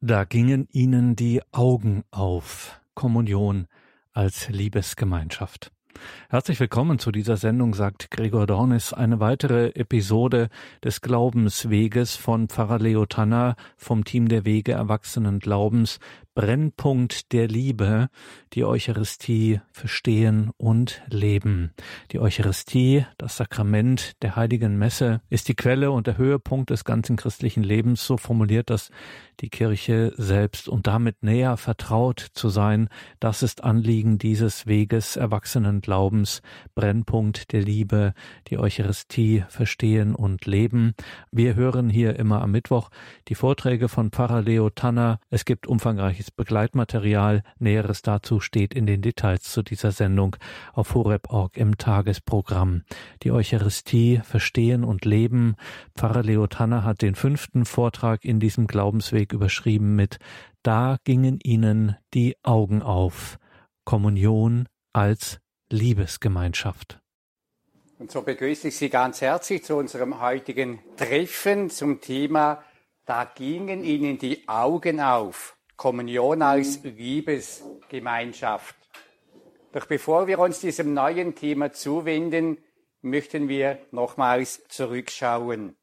[0.00, 2.80] Da gingen ihnen die Augen auf.
[2.94, 3.66] Kommunion
[4.12, 5.72] als Liebesgemeinschaft.
[6.28, 10.50] Herzlich willkommen zu dieser Sendung, sagt Gregor Dornis, eine weitere Episode
[10.84, 15.98] des Glaubensweges von Pfarrer Leo Tanner vom Team der Wege Erwachsenen Glaubens,
[16.38, 18.10] Brennpunkt der Liebe,
[18.52, 21.72] die Eucharistie verstehen und leben.
[22.12, 27.16] Die Eucharistie, das Sakrament der heiligen Messe, ist die Quelle und der Höhepunkt des ganzen
[27.16, 28.90] christlichen Lebens, so formuliert das
[29.40, 32.88] die Kirche selbst und damit näher vertraut zu sein,
[33.20, 36.42] das ist Anliegen dieses Weges erwachsenen Glaubens,
[36.74, 38.14] Brennpunkt der Liebe,
[38.48, 40.94] die Eucharistie verstehen und leben.
[41.30, 42.90] Wir hören hier immer am Mittwoch
[43.28, 45.20] die Vorträge von Pfarrer Leo Tanner.
[45.30, 47.42] Es gibt umfangreiches Begleitmaterial.
[47.58, 50.36] Näheres dazu steht in den Details zu dieser Sendung
[50.72, 52.82] auf horeb.org im Tagesprogramm.
[53.22, 55.56] Die Eucharistie verstehen und leben.
[55.96, 60.18] Pfarrer Leo Tanner hat den fünften Vortrag in diesem Glaubensweg überschrieben mit
[60.62, 63.38] Da gingen ihnen die Augen auf.
[63.84, 67.00] Kommunion als Liebesgemeinschaft.
[67.98, 72.62] Und so begrüße ich Sie ganz herzlich zu unserem heutigen Treffen zum Thema
[73.06, 75.57] Da gingen ihnen die Augen auf.
[75.78, 78.74] Kommunion als Liebesgemeinschaft.
[79.72, 82.58] Doch bevor wir uns diesem neuen Thema zuwenden,
[83.00, 85.76] möchten wir nochmals zurückschauen.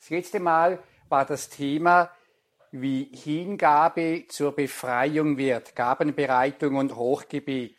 [0.00, 2.10] Das letzte Mal war das Thema
[2.72, 7.76] wie Hingabe zur Befreiung wird, Gabenbereitung und Hochgebet.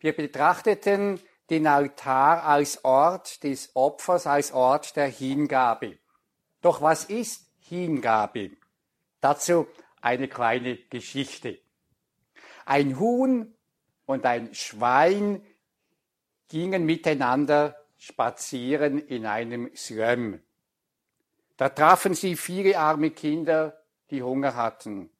[0.00, 5.98] Wir betrachteten den Altar als Ort des Opfers, als Ort der Hingabe.
[6.62, 8.52] Doch was ist Hingabe?
[9.20, 9.66] Dazu
[10.02, 11.58] eine kleine Geschichte.
[12.66, 13.54] Ein Huhn
[14.04, 15.42] und ein Schwein
[16.48, 20.40] gingen miteinander spazieren in einem Slum.
[21.56, 25.10] Da trafen sie viele arme Kinder die Hunger hatten.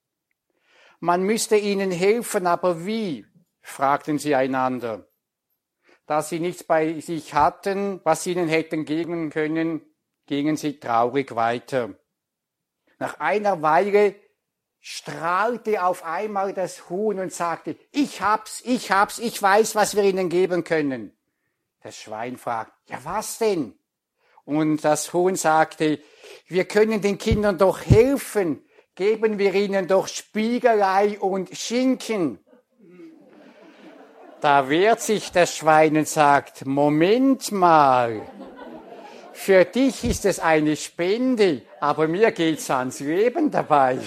[1.00, 3.26] Man müsste ihnen helfen, aber wie?
[3.60, 5.08] fragten sie einander.
[6.06, 9.80] Da sie nichts bei sich hatten, was sie ihnen hätten geben können,
[10.26, 11.94] gingen sie traurig weiter.
[12.98, 14.14] Nach einer Weile
[14.82, 20.02] strahlte auf einmal das Huhn und sagte, ich hab's, ich hab's, ich weiß, was wir
[20.02, 21.16] ihnen geben können.
[21.82, 23.78] Das Schwein fragt, ja was denn?
[24.44, 26.00] Und das Huhn sagte,
[26.48, 28.62] wir können den Kindern doch helfen
[28.94, 32.38] geben wir ihnen doch Spiegelei und Schinken.
[34.40, 38.22] Da wehrt sich das Schwein und sagt, Moment mal,
[39.32, 43.98] für dich ist es eine Spende, aber mir geht's ans Leben dabei.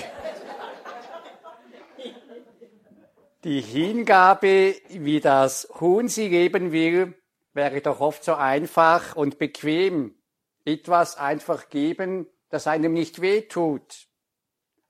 [3.46, 7.14] Die Hingabe, wie das Huhn sie geben will,
[7.54, 10.22] wäre doch oft so einfach und bequem.
[10.66, 14.10] Etwas einfach geben, das einem nicht wehtut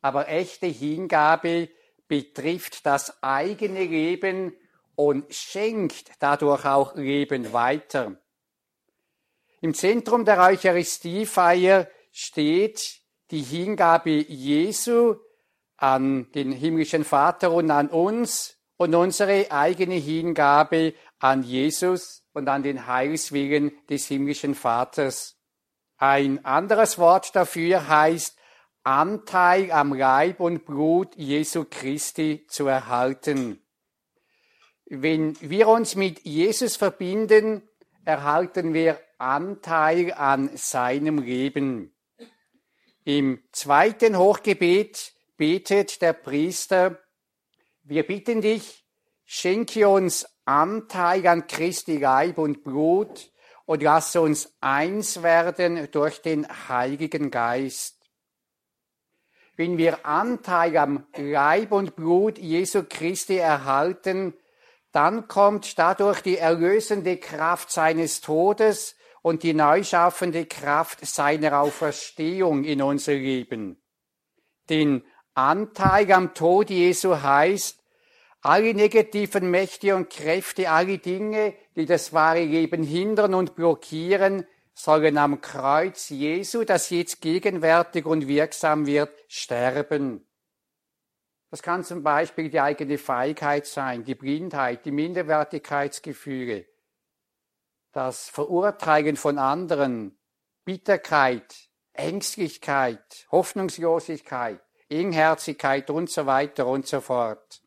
[0.05, 1.67] aber echte Hingabe
[2.07, 4.55] betrifft das eigene Leben
[4.93, 8.15] und schenkt dadurch auch Leben weiter.
[9.61, 12.99] Im Zentrum der Eucharistiefeier steht
[13.31, 15.15] die Hingabe Jesu
[15.77, 22.63] an den himmlischen Vater und an uns und unsere eigene Hingabe an Jesus und an
[22.63, 25.37] den Heilswillen des himmlischen Vaters.
[25.97, 28.37] Ein anderes Wort dafür heißt
[28.83, 33.61] Anteil am Leib und Blut Jesu Christi zu erhalten.
[34.85, 37.67] Wenn wir uns mit Jesus verbinden,
[38.03, 41.95] erhalten wir Anteil an seinem Leben.
[43.03, 46.99] Im zweiten Hochgebet betet der Priester,
[47.83, 48.85] wir bitten dich,
[49.23, 53.31] schenke uns Anteil an Christi Leib und Blut
[53.65, 57.95] und lass uns eins werden durch den Heiligen Geist
[59.57, 64.33] wenn wir Anteil am Leib und Blut Jesu Christi erhalten,
[64.91, 72.63] dann kommt dadurch die erlösende Kraft seines Todes und die neu schaffende Kraft seiner Auferstehung
[72.63, 73.81] in unser Leben.
[74.69, 75.03] Den
[75.35, 77.83] Anteil am Tod Jesu heißt,
[78.41, 85.17] alle negativen Mächte und Kräfte, alle Dinge, die das wahre Leben hindern und blockieren, sollen
[85.17, 90.25] am Kreuz Jesu, das jetzt gegenwärtig und wirksam wird, sterben.
[91.49, 96.65] Das kann zum Beispiel die eigene Feigheit sein, die Blindheit, die Minderwertigkeitsgefühle,
[97.91, 100.17] das Verurteilen von anderen,
[100.65, 101.55] Bitterkeit,
[101.93, 107.61] Ängstlichkeit, Hoffnungslosigkeit, Engherzigkeit und so weiter und so fort.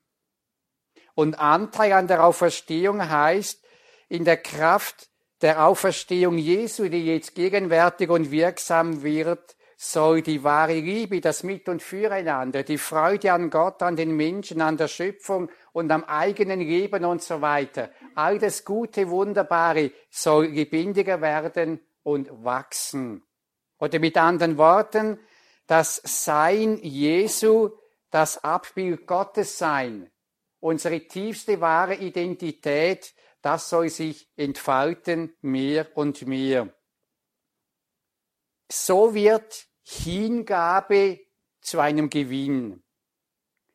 [1.15, 3.65] Und Anteil an der Auferstehung heißt,
[4.09, 5.09] in der Kraft
[5.43, 11.69] der Auferstehung Jesu, die jetzt gegenwärtig und wirksam wird, soll die wahre Liebe, das Mit-
[11.69, 16.61] und Füreinander, die Freude an Gott, an den Menschen, an der Schöpfung und am eigenen
[16.61, 23.23] Leben und so weiter, all das Gute, Wunderbare soll lebendiger werden und wachsen.
[23.79, 25.21] Oder mit anderen Worten,
[25.69, 27.71] das Sein Jesu,
[28.11, 30.11] das Abbild Gottes sein,
[30.61, 36.75] unsere tiefste wahre Identität, das soll sich entfalten mehr und mehr.
[38.71, 41.21] So wird Hingabe
[41.61, 42.83] zu einem Gewinn.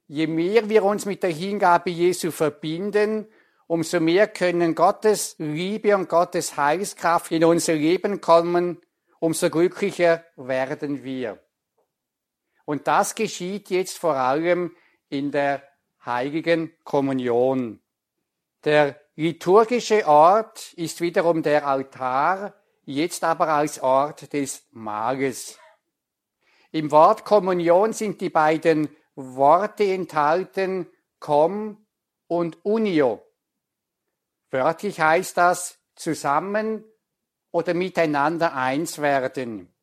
[0.07, 3.27] Je mehr wir uns mit der Hingabe Jesu verbinden,
[3.67, 8.81] umso mehr können Gottes Liebe und Gottes Heilskraft in unser Leben kommen,
[9.19, 11.42] umso glücklicher werden wir.
[12.65, 14.75] Und das geschieht jetzt vor allem
[15.09, 15.63] in der
[16.05, 17.81] heiligen Kommunion.
[18.63, 22.55] Der liturgische Ort ist wiederum der Altar,
[22.85, 25.59] jetzt aber als Ort des Mahles.
[26.71, 30.87] Im Wort Kommunion sind die beiden Worte enthalten,
[31.19, 31.85] com
[32.27, 33.21] und unio.
[34.49, 36.83] Wörtlich heißt das zusammen
[37.51, 39.73] oder miteinander eins werden.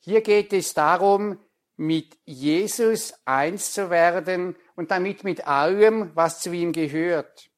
[0.00, 1.38] Hier geht es darum,
[1.76, 7.50] mit Jesus eins zu werden und damit mit allem, was zu ihm gehört.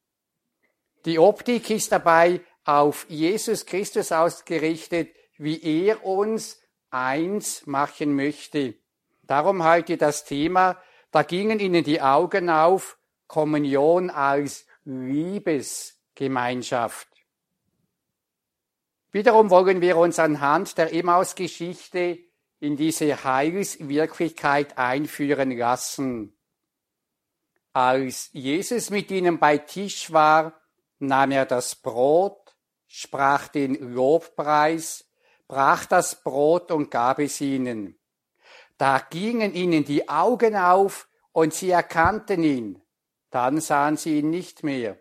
[1.05, 6.61] Die Optik ist dabei auf Jesus Christus ausgerichtet, wie er uns
[6.91, 8.75] eins machen möchte.
[9.23, 10.77] Darum heute das Thema,
[11.11, 17.09] da gingen ihnen die Augen auf, Kommunion als Liebesgemeinschaft.
[19.11, 22.28] Wiederum wollen wir uns anhand der Emmaus-Geschichte
[22.61, 26.37] in diese Heilswirklichkeit einführen lassen.
[27.73, 30.61] Als Jesus mit ihnen bei Tisch war,
[30.99, 32.57] nahm er das Brot,
[32.87, 35.05] sprach den Lobpreis,
[35.47, 37.99] brach das Brot und gab es ihnen.
[38.77, 42.83] Da gingen ihnen die Augen auf und sie erkannten ihn.
[43.31, 44.99] Dann sahen sie ihn nicht mehr.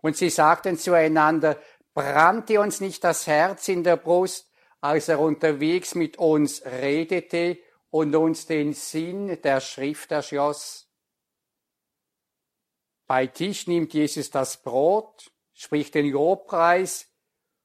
[0.00, 1.58] Und sie sagten zueinander,
[1.94, 4.45] brannte uns nicht das Herz in der Brust,
[4.80, 7.58] als er unterwegs mit uns redete
[7.90, 10.88] und uns den Sinn der Schrift erschloss.
[13.06, 17.08] Bei Tisch nimmt Jesus das Brot, spricht den Lobpreis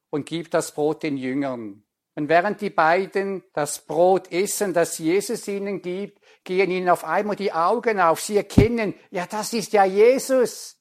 [0.09, 1.83] und gibt das Brot den Jüngern.
[2.15, 7.35] Und während die beiden das Brot essen, das Jesus ihnen gibt, gehen ihnen auf einmal
[7.35, 8.21] die Augen auf.
[8.21, 10.77] Sie erkennen, ja, das ist ja Jesus.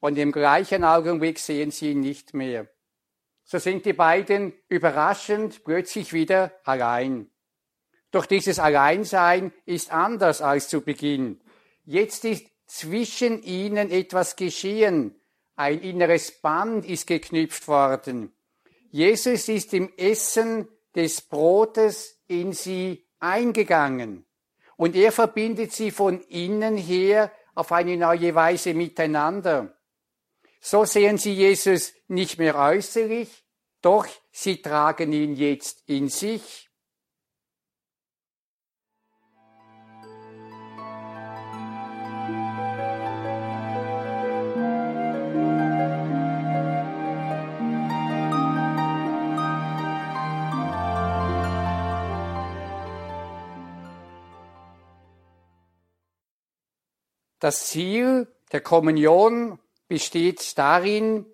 [0.00, 2.68] Und im gleichen Augenblick sehen sie ihn nicht mehr.
[3.50, 7.30] So sind die beiden überraschend plötzlich wieder allein.
[8.10, 11.40] Doch dieses Alleinsein ist anders als zu Beginn.
[11.86, 15.18] Jetzt ist zwischen ihnen etwas geschehen.
[15.56, 18.34] Ein inneres Band ist geknüpft worden.
[18.90, 24.26] Jesus ist im Essen des Brotes in sie eingegangen.
[24.76, 29.77] Und er verbindet sie von innen her auf eine neue Weise miteinander.
[30.60, 33.44] So sehen sie Jesus nicht mehr äußerlich,
[33.80, 36.68] doch sie tragen ihn jetzt in sich.
[57.40, 61.26] Das Ziel der Kommunion besteht darin,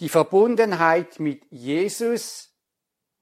[0.00, 2.52] die Verbundenheit mit Jesus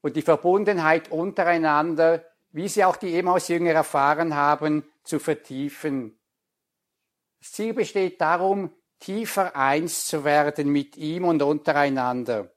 [0.01, 6.19] und die Verbundenheit untereinander, wie sie auch die Emmaus-Jünger erfahren haben, zu vertiefen.
[7.39, 12.53] Das Ziel besteht darum, tiefer eins zu werden mit ihm und untereinander.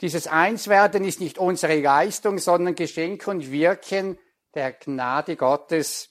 [0.00, 4.18] Dieses Einswerden ist nicht unsere Leistung, sondern Geschenk und Wirken
[4.54, 6.10] der Gnade Gottes.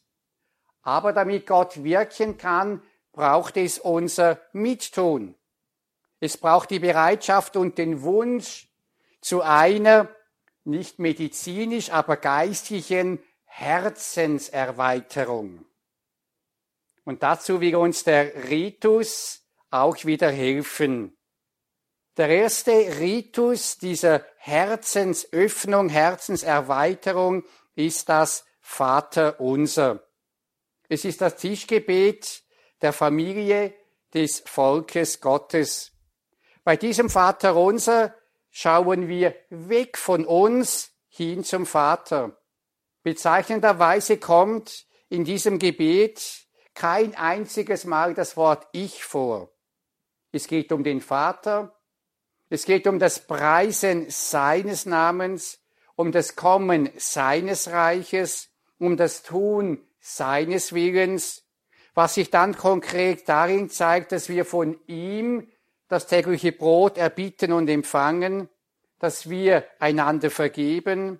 [0.81, 2.81] Aber damit Gott wirken kann,
[3.18, 5.36] braucht es unser Mittun.
[6.20, 8.68] Es braucht die Bereitschaft und den Wunsch
[9.22, 10.08] zu einer
[10.64, 15.66] nicht medizinisch, aber geistlichen Herzenserweiterung.
[17.06, 21.18] Und dazu will uns der Ritus auch wieder helfen.
[22.18, 30.04] Der erste Ritus dieser Herzensöffnung, Herzenserweiterung ist das Vater unser.
[30.88, 32.44] Es ist das Tischgebet
[32.81, 33.74] der Familie
[34.13, 35.91] des Volkes Gottes.
[36.63, 38.15] Bei diesem Vater unser
[38.50, 42.38] schauen wir weg von uns hin zum Vater.
[43.03, 49.51] Bezeichnenderweise kommt in diesem Gebet kein einziges Mal das Wort Ich vor.
[50.31, 51.75] Es geht um den Vater,
[52.50, 55.60] es geht um das Preisen seines Namens
[55.98, 61.43] um das Kommen seines Reiches, um das Tun seines Willens,
[61.98, 65.48] was sich dann konkret darin zeigt, dass wir von ihm
[65.88, 68.50] das tägliche Brot erbitten und empfangen,
[69.00, 71.20] dass wir einander vergeben,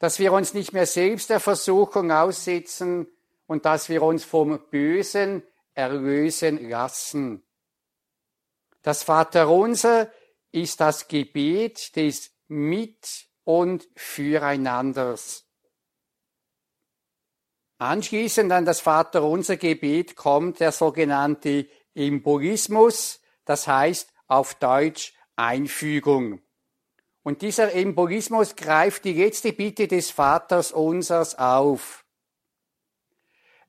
[0.00, 3.06] dass wir uns nicht mehr selbst der Versuchung aussetzen
[3.46, 5.44] und dass wir uns vom Bösen
[5.74, 7.44] erlösen lassen.
[8.82, 10.10] Das Vaterunser
[10.50, 15.47] ist das Gebet des Mit- und Füreinanders.
[17.78, 26.40] Anschließend an das Vaterunser Gebet kommt der sogenannte Embolismus, das heißt auf Deutsch Einfügung.
[27.22, 32.04] Und dieser Embolismus greift die letzte Bitte des Vaters unsers auf.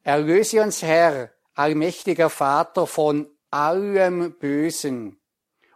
[0.01, 5.20] Erlöse uns, Herr, allmächtiger Vater, von allem Bösen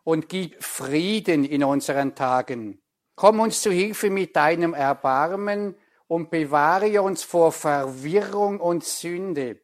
[0.03, 2.81] und gib Frieden in unseren Tagen.
[3.15, 5.75] Komm uns zu Hilfe mit deinem Erbarmen
[6.07, 9.61] und bewahre uns vor Verwirrung und Sünde,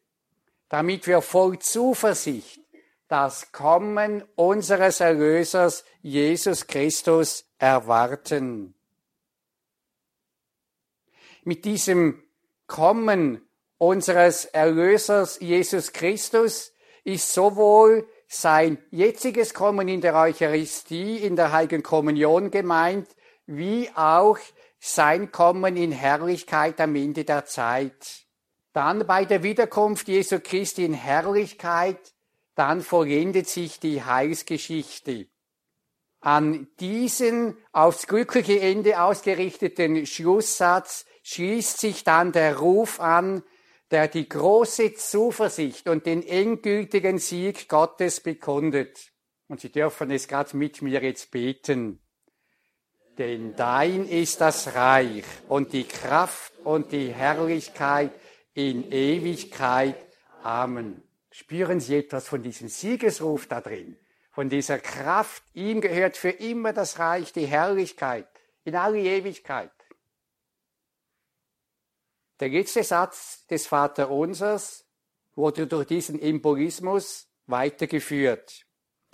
[0.68, 2.60] damit wir voll Zuversicht
[3.08, 8.74] das Kommen unseres Erlösers Jesus Christus erwarten.
[11.42, 12.22] Mit diesem
[12.68, 13.42] Kommen
[13.78, 21.82] unseres Erlösers Jesus Christus ist sowohl sein jetziges Kommen in der Eucharistie, in der Heiligen
[21.82, 23.08] Kommunion gemeint,
[23.46, 24.38] wie auch
[24.80, 28.24] sein Kommen in Herrlichkeit am Ende der Zeit.
[28.72, 32.14] Dann bei der Wiederkunft Jesu Christi in Herrlichkeit,
[32.54, 35.28] dann vollendet sich die Heilsgeschichte.
[36.20, 43.42] An diesen aufs glückliche Ende ausgerichteten Schlusssatz schließt sich dann der Ruf an,
[43.90, 49.10] der die große Zuversicht und den endgültigen Sieg Gottes bekundet.
[49.48, 52.00] Und Sie dürfen es gerade mit mir jetzt beten.
[53.18, 58.12] Denn dein ist das Reich und die Kraft und die Herrlichkeit
[58.54, 59.96] in Ewigkeit.
[60.42, 61.02] Amen.
[61.30, 63.96] Spüren Sie etwas von diesem Siegesruf da drin,
[64.30, 65.42] von dieser Kraft.
[65.54, 68.28] Ihm gehört für immer das Reich, die Herrlichkeit
[68.64, 69.72] in alle Ewigkeit.
[72.40, 74.86] Der letzte Satz des Vaterunsers
[75.34, 78.64] wurde durch diesen Embolismus weitergeführt.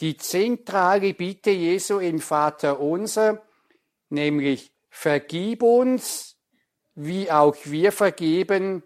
[0.00, 3.45] Die zentrale Bitte Jesu im Vaterunser
[4.08, 6.36] nämlich vergib uns,
[6.94, 8.82] wie auch wir vergeben,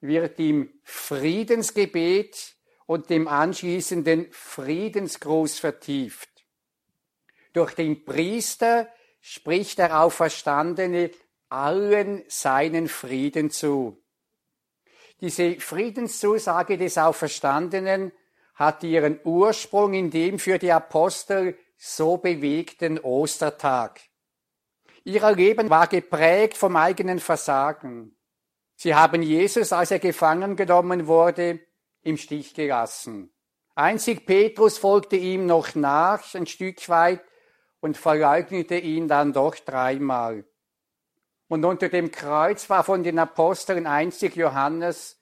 [0.00, 6.28] wird im Friedensgebet und dem anschließenden Friedensgruß vertieft.
[7.52, 8.88] Durch den Priester
[9.20, 11.10] spricht der Auferstandene
[11.48, 14.02] allen seinen Frieden zu.
[15.20, 18.12] Diese Friedenszusage des Auferstandenen
[18.54, 24.00] hat ihren Ursprung in dem für die Apostel so bewegten Ostertag.
[25.08, 28.14] Ihr Leben war geprägt vom eigenen Versagen.
[28.74, 31.60] Sie haben Jesus, als er gefangen genommen wurde,
[32.02, 33.32] im Stich gelassen.
[33.74, 37.24] Einzig Petrus folgte ihm noch nach, ein Stück weit,
[37.80, 40.44] und verleugnete ihn dann doch dreimal.
[41.48, 45.18] Und unter dem Kreuz war von den Aposteln einzig Johannes,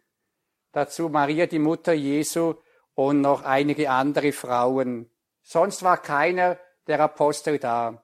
[0.73, 2.55] dazu Maria, die Mutter Jesu,
[2.95, 5.09] und noch einige andere Frauen.
[5.43, 8.03] Sonst war keiner der Apostel da.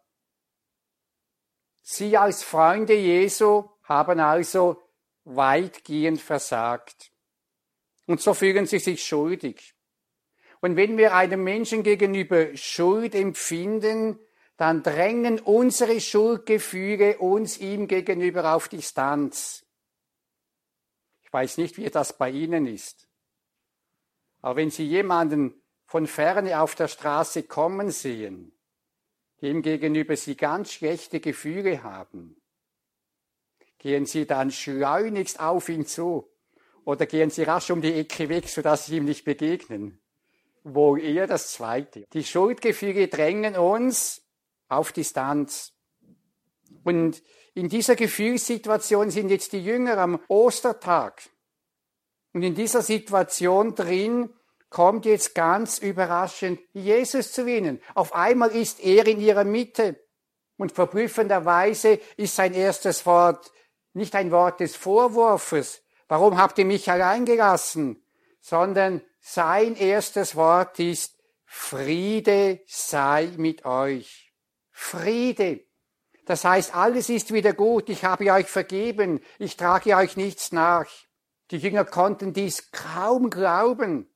[1.82, 4.80] Sie als Freunde Jesu haben also
[5.24, 7.10] weitgehend versagt.
[8.06, 9.74] Und so fühlen sie sich schuldig.
[10.60, 14.18] Und wenn wir einem Menschen gegenüber Schuld empfinden,
[14.56, 19.66] dann drängen unsere Schuldgefühle uns ihm gegenüber auf Distanz.
[21.22, 23.08] Ich weiß nicht, wie das bei Ihnen ist.
[24.40, 28.52] Aber wenn Sie jemanden von ferne auf der Straße kommen sehen,
[29.42, 32.36] dem gegenüber Sie ganz schlechte Gefühle haben,
[33.78, 36.30] gehen Sie dann schleunigst auf ihn zu
[36.84, 40.00] oder gehen Sie rasch um die Ecke weg, sodass Sie ihm nicht begegnen.
[40.64, 42.06] Wohl eher das Zweite.
[42.12, 44.22] Die Schuldgefühle drängen uns
[44.68, 45.72] auf Distanz.
[46.84, 47.20] Und
[47.54, 51.22] in dieser Gefühlssituation sind jetzt die Jünger am Ostertag.
[52.32, 54.30] Und in dieser Situation drin
[54.72, 57.80] kommt jetzt ganz überraschend Jesus zu ihnen.
[57.94, 60.00] Auf einmal ist er in ihrer Mitte.
[60.56, 63.52] Und verblüffenderweise ist sein erstes Wort
[63.92, 65.82] nicht ein Wort des Vorwurfs.
[66.08, 68.02] Warum habt ihr mich allein gelassen?
[68.40, 74.32] Sondern sein erstes Wort ist Friede sei mit euch.
[74.70, 75.60] Friede.
[76.24, 77.88] Das heißt, alles ist wieder gut.
[77.88, 79.20] Ich habe euch vergeben.
[79.38, 80.86] Ich trage euch nichts nach.
[81.50, 84.11] Die Jünger konnten dies kaum glauben.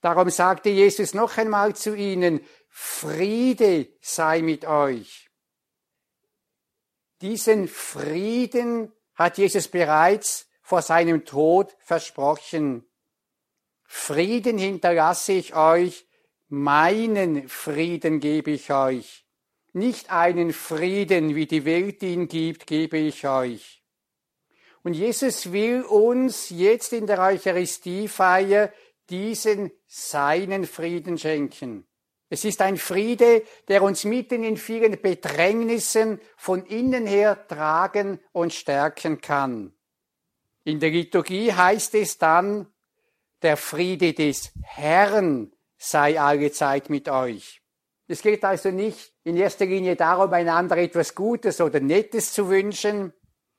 [0.00, 5.30] Darum sagte Jesus noch einmal zu ihnen, Friede sei mit euch.
[7.22, 12.84] Diesen Frieden hat Jesus bereits vor seinem Tod versprochen.
[13.84, 16.06] Frieden hinterlasse ich euch,
[16.48, 19.24] meinen Frieden gebe ich euch.
[19.72, 23.82] Nicht einen Frieden, wie die Welt ihn gibt, gebe ich euch.
[24.82, 28.72] Und Jesus will uns jetzt in der Eucharistiefeier
[29.10, 31.86] diesen seinen Frieden schenken.
[32.28, 38.52] Es ist ein Friede, der uns mitten in vielen Bedrängnissen von innen her tragen und
[38.52, 39.72] stärken kann.
[40.64, 42.66] In der Liturgie heißt es dann,
[43.42, 47.62] der Friede des Herrn sei alle Zeit mit euch.
[48.08, 53.12] Es geht also nicht in erster Linie darum, einander etwas Gutes oder Nettes zu wünschen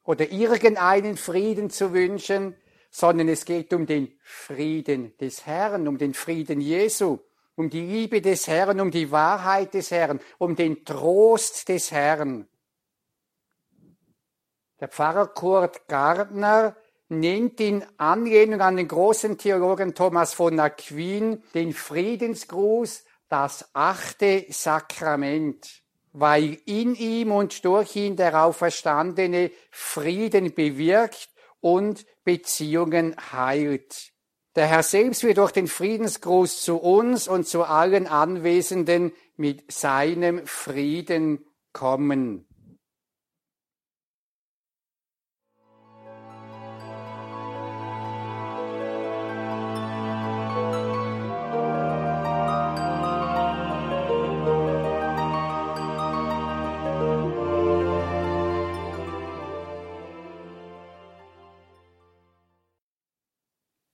[0.03, 2.55] oder irgendeinen Frieden zu wünschen,
[2.97, 7.19] sondern es geht um den Frieden des Herrn, um den Frieden Jesu,
[7.53, 12.47] um die Liebe des Herrn, um die Wahrheit des Herrn, um den Trost des Herrn.
[14.79, 16.75] Der Pfarrer Kurt Gardner
[17.09, 25.83] nennt in Anlehnung an den großen Theologen Thomas von Aquin den Friedensgruß das achte Sakrament,
[26.13, 31.29] weil in ihm und durch ihn der Auferstandene Frieden bewirkt
[31.61, 34.11] und Beziehungen heilt.
[34.57, 40.45] Der Herr selbst wird durch den Friedensgruß zu uns und zu allen Anwesenden mit seinem
[40.45, 42.46] Frieden kommen.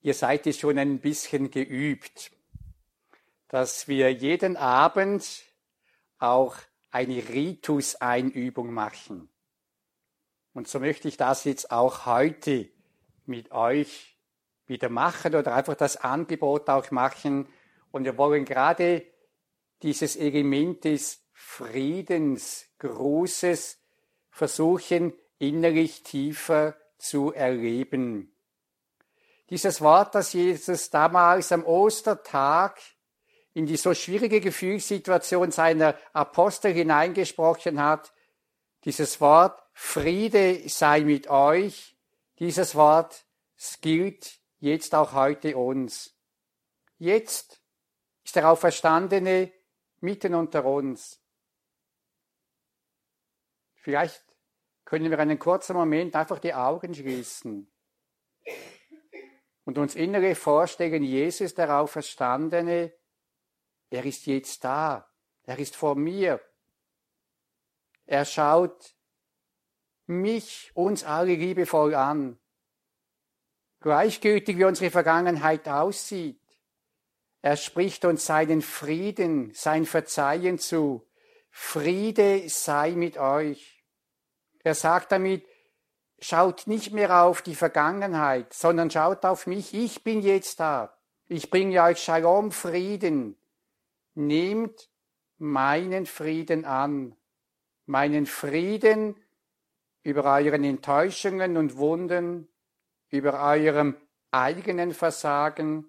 [0.04, 2.32] Ihr seid es schon ein bisschen geübt,
[3.48, 5.26] dass wir jeden Abend
[6.20, 6.58] auch
[6.92, 9.30] eine Ritus-Einübung machen.
[10.54, 12.70] Und so möchte ich das jetzt auch heute
[13.26, 14.20] mit euch
[14.68, 17.48] wieder machen oder einfach das Angebot auch machen.
[17.92, 19.04] Und wir wollen gerade
[19.82, 23.80] dieses Element des Friedensgrußes
[24.30, 28.33] versuchen, innerlich tiefer zu erleben.
[29.54, 32.76] Dieses Wort, das Jesus damals am Ostertag
[33.54, 38.12] in die so schwierige Gefühlssituation seiner Apostel hineingesprochen hat,
[38.84, 41.96] dieses Wort Friede sei mit euch,
[42.40, 43.28] dieses Wort
[43.82, 46.18] gilt jetzt auch heute uns.
[46.98, 47.62] Jetzt
[48.24, 49.52] ist der Auferstandene
[50.00, 51.22] mitten unter uns.
[53.76, 54.26] Vielleicht
[54.84, 57.72] können wir einen kurzen Moment einfach die Augen schließen
[59.66, 62.94] und uns innere vorstellen, Jesus, der Auferstandene,
[63.90, 65.10] er ist jetzt da,
[65.44, 66.42] er ist vor mir.
[68.06, 68.96] Er schaut
[70.06, 72.40] mich, uns alle liebevoll an.
[73.80, 76.42] Gleichgültig wie unsere Vergangenheit aussieht.
[77.42, 81.06] Er spricht uns seinen Frieden, sein Verzeihen zu.
[81.50, 83.84] Friede sei mit euch.
[84.64, 85.46] Er sagt damit,
[86.24, 89.74] schaut nicht mehr auf die Vergangenheit, sondern schaut auf mich.
[89.74, 90.98] Ich bin jetzt da.
[91.28, 93.36] Ich bringe euch Shalom, Frieden.
[94.16, 94.90] Nehmt
[95.38, 97.16] meinen Frieden an.
[97.86, 99.16] Meinen Frieden
[100.04, 102.48] über euren Enttäuschungen und Wunden,
[103.10, 103.96] über eurem
[104.32, 105.86] eigenen Versagen,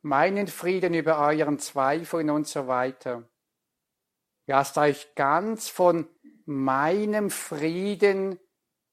[0.00, 3.24] meinen Frieden über euren Zweifeln und so weiter.
[4.46, 6.08] Lasst euch ganz von
[6.46, 8.38] meinem Frieden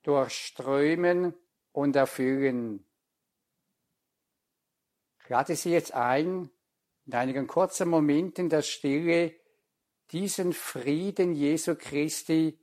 [0.04, 1.34] durchströmen
[1.72, 2.86] und erfüllen.
[5.28, 6.50] Lade Sie jetzt ein,
[7.06, 9.36] in einigen kurzen Momenten der Stille
[10.12, 12.60] diesen Frieden Jesu Christi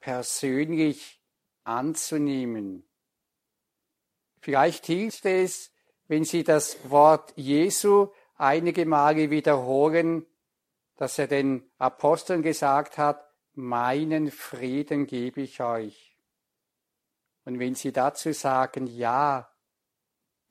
[0.00, 1.22] persönlich
[1.64, 2.86] anzunehmen.
[4.40, 5.72] Vielleicht hilft es,
[6.08, 10.26] wenn Sie das Wort Jesu einige Male wiederholen,
[10.96, 13.24] dass er den Aposteln gesagt hat,
[13.54, 16.09] meinen Frieden gebe ich euch.
[17.50, 19.52] Und wenn Sie dazu sagen, ja,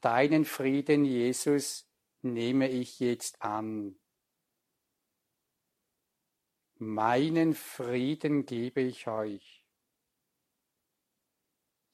[0.01, 1.89] deinen Frieden, Jesus,
[2.21, 3.97] nehme ich jetzt an.
[6.75, 9.65] Meinen Frieden gebe ich euch.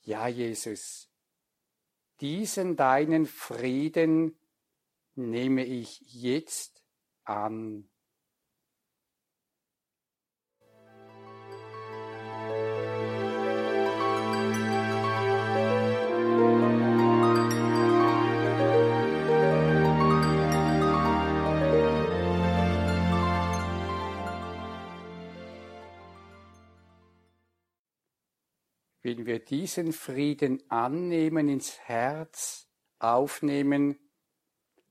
[0.01, 1.07] Ja, Jesus,
[2.19, 4.39] diesen deinen Frieden
[5.13, 6.83] nehme ich jetzt
[7.25, 7.87] an.
[29.25, 32.67] Wir diesen Frieden annehmen, ins Herz
[32.99, 33.99] aufnehmen,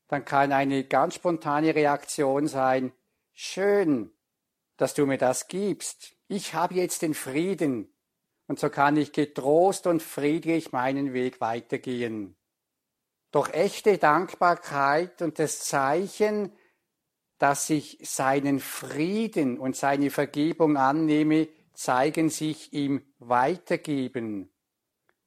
[0.09, 2.93] dann kann eine ganz spontane Reaktion sein,
[3.33, 4.13] schön,
[4.77, 6.15] dass du mir das gibst.
[6.29, 7.93] Ich habe jetzt den Frieden
[8.47, 12.37] und so kann ich getrost und friedlich meinen Weg weitergehen.
[13.31, 16.53] Doch echte Dankbarkeit und das Zeichen,
[17.39, 24.51] dass ich seinen Frieden und seine Vergebung annehme, zeigen sich im Weitergeben.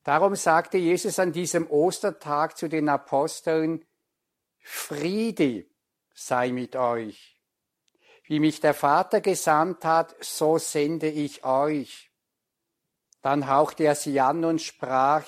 [0.03, 3.85] Darum sagte Jesus an diesem Ostertag zu den Aposteln,
[4.59, 5.65] Friede
[6.13, 7.41] sei mit euch.
[8.23, 12.11] Wie mich der Vater gesandt hat, so sende ich euch.
[13.21, 15.25] Dann hauchte er sie an und sprach,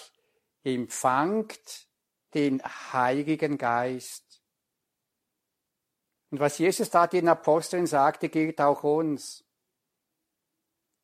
[0.64, 1.88] empfangt
[2.34, 4.42] den Heiligen Geist.
[6.32, 9.44] Und was Jesus da den Aposteln sagte, gilt auch uns.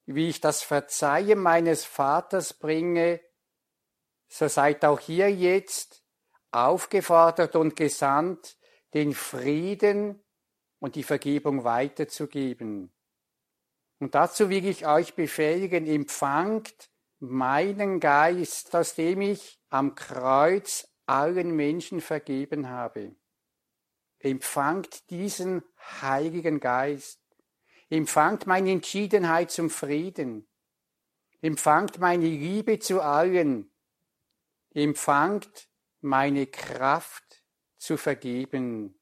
[0.05, 3.21] Wie ich das Verzeihen meines Vaters bringe,
[4.27, 6.03] so seid auch hier jetzt
[6.51, 8.57] aufgefordert und gesandt,
[8.93, 10.23] den Frieden
[10.79, 12.93] und die Vergebung weiterzugeben.
[13.99, 16.89] Und dazu will ich euch befähigen, empfangt
[17.19, 23.15] meinen Geist, aus dem ich am Kreuz allen Menschen vergeben habe.
[24.19, 25.63] Empfangt diesen
[26.01, 27.24] Heiligen Geist.
[27.89, 30.47] Empfangt meine Entschiedenheit zum Frieden.
[31.41, 33.71] Empfangt meine Liebe zu allen.
[34.73, 35.69] Empfangt
[36.01, 37.43] meine Kraft
[37.77, 38.99] zu vergeben.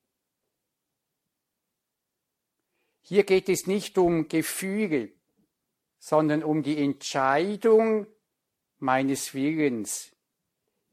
[3.02, 5.12] Hier geht es nicht um Gefühle,
[6.00, 8.08] sondern um die Entscheidung
[8.80, 10.14] meines Willens.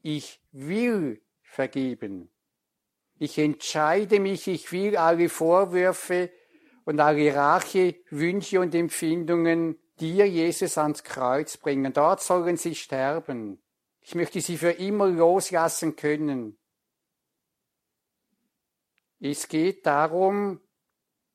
[0.01, 2.29] Ich will vergeben.
[3.19, 6.31] Ich entscheide mich, ich will alle Vorwürfe
[6.85, 11.93] und alle Rache, Wünsche und Empfindungen dir, Jesus, ans Kreuz bringen.
[11.93, 13.61] Dort sollen sie sterben.
[14.01, 16.57] Ich möchte sie für immer loslassen können.
[19.19, 20.59] Es geht darum,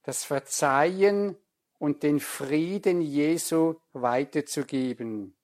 [0.02, 1.36] das Verzeihen
[1.78, 5.36] und den Frieden Jesu weiterzugeben.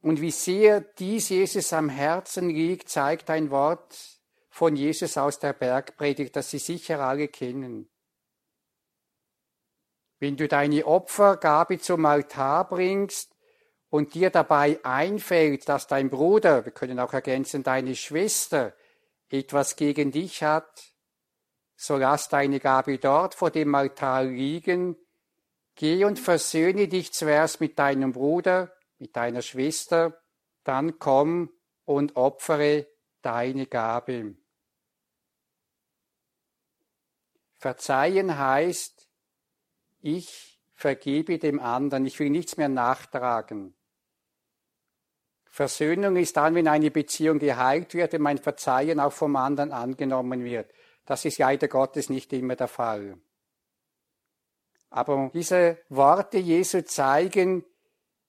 [0.00, 5.52] Und wie sehr dies Jesus am Herzen liegt, zeigt ein Wort von Jesus aus der
[5.52, 7.90] Bergpredigt, das Sie sicher alle kennen.
[10.18, 13.36] Wenn du deine Opfergabe zum Altar bringst,
[13.88, 18.74] und dir dabei einfällt, dass dein Bruder, wir können auch ergänzen, deine Schwester
[19.28, 20.92] etwas gegen dich hat,
[21.76, 24.96] so lass deine Gabe dort vor dem Altar liegen,
[25.74, 30.20] geh und versöhne dich zuerst mit deinem Bruder, mit deiner Schwester,
[30.64, 31.50] dann komm
[31.84, 32.86] und opfere
[33.22, 34.36] deine Gabe.
[37.58, 38.95] Verzeihen heißt,
[40.06, 43.74] ich vergebe dem anderen, ich will nichts mehr nachtragen.
[45.46, 50.44] Versöhnung ist dann, wenn eine Beziehung geheilt wird und mein Verzeihen auch vom anderen angenommen
[50.44, 50.70] wird.
[51.06, 53.18] Das ist leider Gottes nicht immer der Fall.
[54.90, 57.64] Aber diese Worte Jesu zeigen,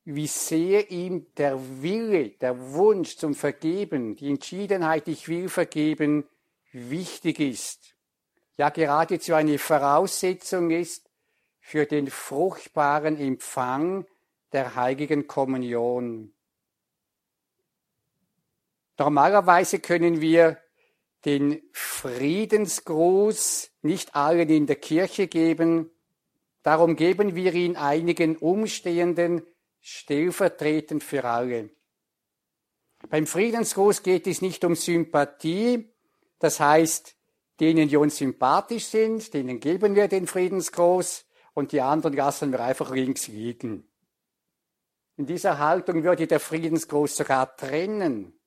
[0.06, 6.26] wie sehr ihm der Wille, der Wunsch zum Vergeben, die Entschiedenheit, ich will vergeben,
[6.72, 7.96] wichtig ist.
[8.56, 11.07] Ja, geradezu eine Voraussetzung ist
[11.68, 14.06] für den fruchtbaren Empfang
[14.54, 16.32] der heiligen Kommunion.
[18.98, 20.60] Normalerweise können wir
[21.26, 25.92] den Friedensgruß nicht allen in der Kirche geben,
[26.64, 29.46] darum geben wir ihn einigen Umstehenden
[29.82, 31.70] stellvertretend für alle.
[33.10, 35.90] Beim Friedensgruß geht es nicht um Sympathie,
[36.40, 37.18] das heißt,
[37.60, 41.27] denen, die uns sympathisch sind, denen geben wir den Friedensgruß
[41.58, 43.84] und die anderen lassen wir einfach links liegen.
[45.16, 48.40] In dieser Haltung würde der Friedensgruß sogar trennen.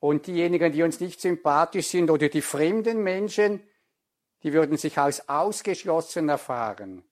[0.00, 3.62] Und diejenigen, die uns nicht sympathisch sind oder die fremden Menschen,
[4.42, 7.04] die würden sich als ausgeschlossen erfahren.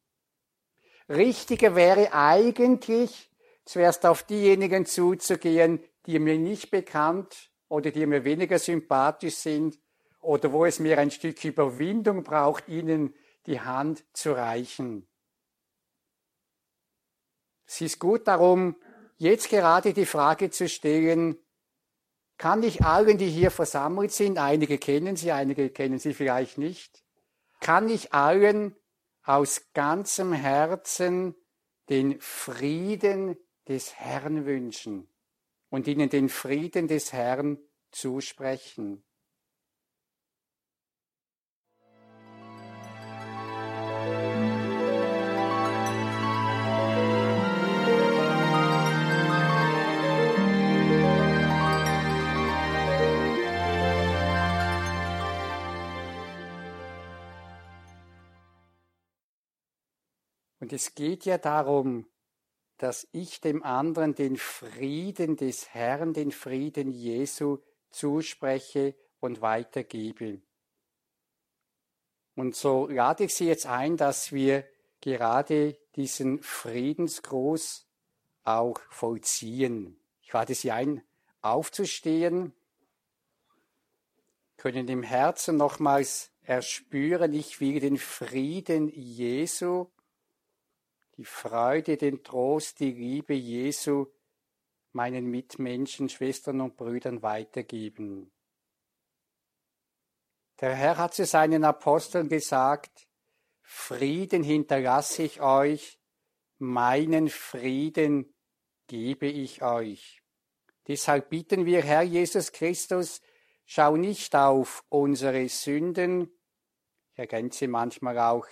[1.09, 3.31] Richtiger wäre eigentlich,
[3.65, 9.79] zuerst auf diejenigen zuzugehen, die mir nicht bekannt oder die mir weniger sympathisch sind
[10.21, 13.15] oder wo es mir ein Stück Überwindung braucht, ihnen
[13.47, 15.09] die Hand zu reichen.
[17.67, 18.77] Es ist gut darum,
[19.17, 21.37] jetzt gerade die Frage zu stellen,
[22.39, 27.03] kann ich allen, die hier versammelt sind, einige kennen Sie, einige kennen Sie vielleicht nicht,
[27.61, 28.77] kann ich allen
[29.23, 31.35] aus ganzem Herzen
[31.89, 33.37] den Frieden
[33.69, 35.09] des Herrn wünschen
[35.71, 37.59] und ihnen den Frieden des Herrn
[37.91, 39.06] zusprechen.
[60.67, 62.09] Und es geht ja darum,
[62.79, 67.59] dass ich dem anderen den Frieden des Herrn, den Frieden Jesu
[67.91, 70.41] zuspreche und weitergebe.
[72.35, 74.65] Und so lade ich Sie jetzt ein, dass wir
[75.01, 77.87] gerade diesen Friedensgruß
[78.43, 80.01] auch vollziehen.
[80.21, 81.01] Ich lade Sie ein,
[81.43, 82.53] aufzustehen,
[84.57, 89.87] können im Herzen nochmals erspüren, ich will den Frieden Jesu,
[91.17, 94.07] die Freude, den Trost, die Liebe Jesu
[94.93, 98.33] meinen Mitmenschen, Schwestern und Brüdern weitergeben.
[100.61, 103.07] Der Herr hat zu seinen Aposteln gesagt,
[103.63, 105.99] Frieden hinterlasse ich euch,
[106.59, 108.35] meinen Frieden
[108.87, 110.23] gebe ich euch.
[110.89, 113.21] Deshalb bitten wir, Herr Jesus Christus,
[113.67, 116.31] schau nicht auf unsere Sünden,
[117.13, 118.47] ich ergänze manchmal auch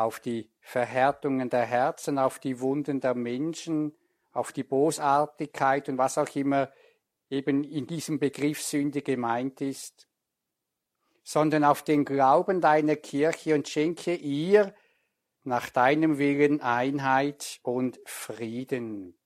[0.00, 3.94] auf die Verhärtungen der Herzen, auf die Wunden der Menschen,
[4.32, 6.72] auf die Bosartigkeit und was auch immer
[7.28, 10.08] eben in diesem Begriff Sünde gemeint ist,
[11.22, 14.74] sondern auf den Glauben deiner Kirche und schenke ihr
[15.42, 19.18] nach deinem Willen Einheit und Frieden.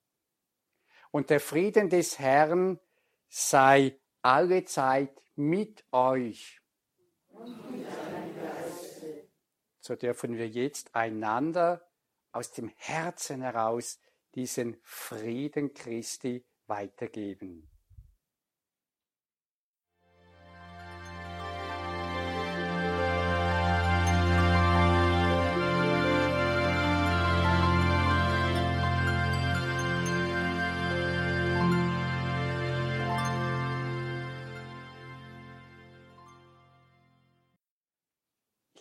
[1.10, 2.80] Und der Frieden des Herrn
[3.28, 6.60] sei alle Zeit mit euch.
[9.86, 11.86] So dürfen wir jetzt einander
[12.32, 14.00] aus dem Herzen heraus
[14.34, 17.70] diesen Frieden Christi weitergeben.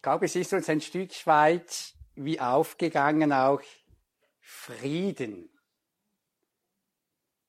[0.04, 3.62] Glaube, es ist uns ein Stück weit wie aufgegangen auch
[4.40, 5.50] Frieden,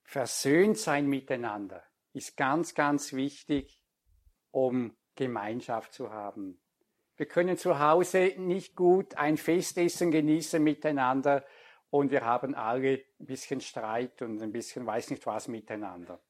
[0.05, 1.83] versöhnt sein miteinander
[2.15, 3.83] ist ganz, ganz wichtig,
[4.53, 6.61] um Gemeinschaft zu haben.
[7.17, 11.45] Wir können zu Hause nicht gut ein Festessen genießen miteinander
[11.91, 16.21] und wir haben alle ein bisschen Streit und ein bisschen weiß nicht was miteinander.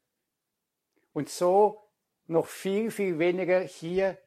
[1.12, 1.90] Und so
[2.26, 4.18] noch viel, viel weniger hier,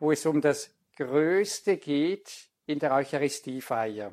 [0.00, 4.12] wo es um das Größte geht in der Eucharistiefeier.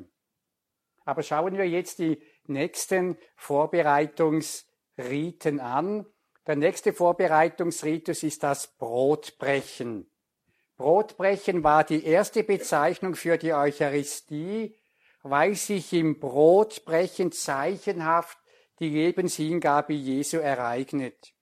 [1.04, 6.06] Aber schauen wir jetzt die nächsten Vorbereitungsriten an.
[6.46, 10.10] Der nächste Vorbereitungsritus ist das Brotbrechen.
[10.78, 14.74] Brotbrechen war die erste Bezeichnung für die Eucharistie,
[15.22, 18.38] weil sich im Brotbrechen zeichenhaft
[18.78, 21.34] die Lebenshingabe Jesu ereignet.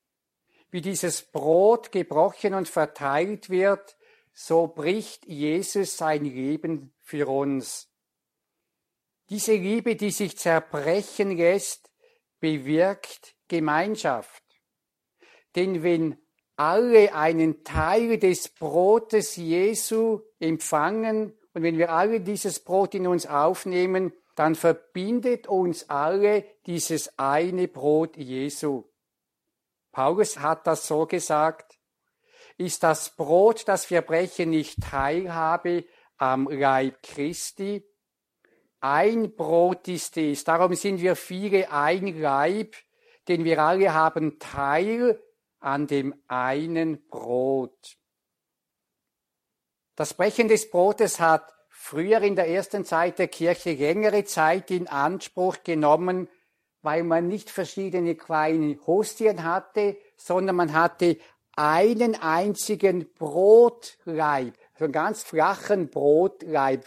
[0.72, 3.96] Wie dieses Brot gebrochen und verteilt wird,
[4.38, 7.88] so bricht Jesus sein Leben für uns.
[9.30, 11.90] Diese Liebe, die sich zerbrechen lässt,
[12.38, 14.44] bewirkt Gemeinschaft.
[15.56, 16.18] Denn wenn
[16.56, 23.26] alle einen Teil des Brotes Jesu empfangen und wenn wir alle dieses Brot in uns
[23.26, 28.84] aufnehmen, dann verbindet uns alle dieses eine Brot Jesu.
[29.92, 31.75] Paulus hat das so gesagt,
[32.58, 35.84] ist das Brot, das wir brechen, nicht Teilhabe
[36.16, 37.84] am Leib Christi,
[38.80, 40.44] ein Brot ist es.
[40.44, 42.76] Darum sind wir viele ein Leib,
[43.26, 45.20] denn wir alle haben Teil
[45.60, 47.96] an dem einen Brot.
[49.96, 54.86] Das Brechen des Brotes hat früher in der ersten Zeit der Kirche längere Zeit in
[54.88, 56.28] Anspruch genommen,
[56.82, 61.18] weil man nicht verschiedene kleine Hostien hatte, sondern man hatte
[61.56, 66.84] einen einzigen Brotleib, so einen ganz flachen Brotleib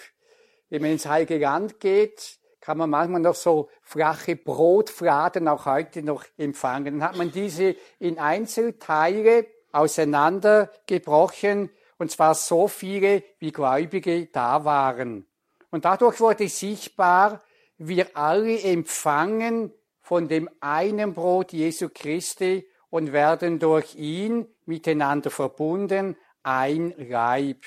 [0.69, 6.03] wenn man ins Heilige Land geht, kann man manchmal noch so flache Brotfladen auch heute
[6.03, 6.99] noch empfangen.
[6.99, 15.25] Dann hat man diese in Einzelteile auseinandergebrochen, und zwar so viele, wie Gläubige da waren.
[15.69, 17.41] Und dadurch wurde sichtbar,
[17.77, 26.17] wir alle empfangen von dem einen Brot Jesu Christi und werden durch ihn miteinander verbunden,
[26.43, 27.63] ein Leib.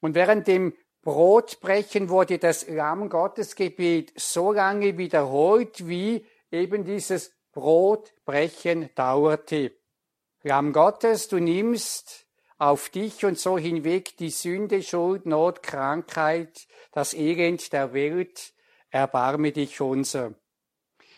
[0.00, 7.32] Und während dem Brotbrechen wurde das Lamm Gottes Gebet so lange wiederholt, wie eben dieses
[7.52, 9.72] Brotbrechen dauerte.
[10.42, 12.26] Lamm Gottes, du nimmst
[12.58, 18.52] auf dich und so hinweg die Sünde, Schuld, Not, Krankheit, das Elend der Welt,
[18.90, 20.34] erbarme dich unser.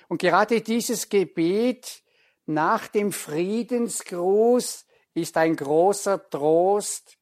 [0.08, 2.01] Und gerade dieses Gebet
[2.46, 7.18] nach dem Friedensgruß ist ein großer Trost,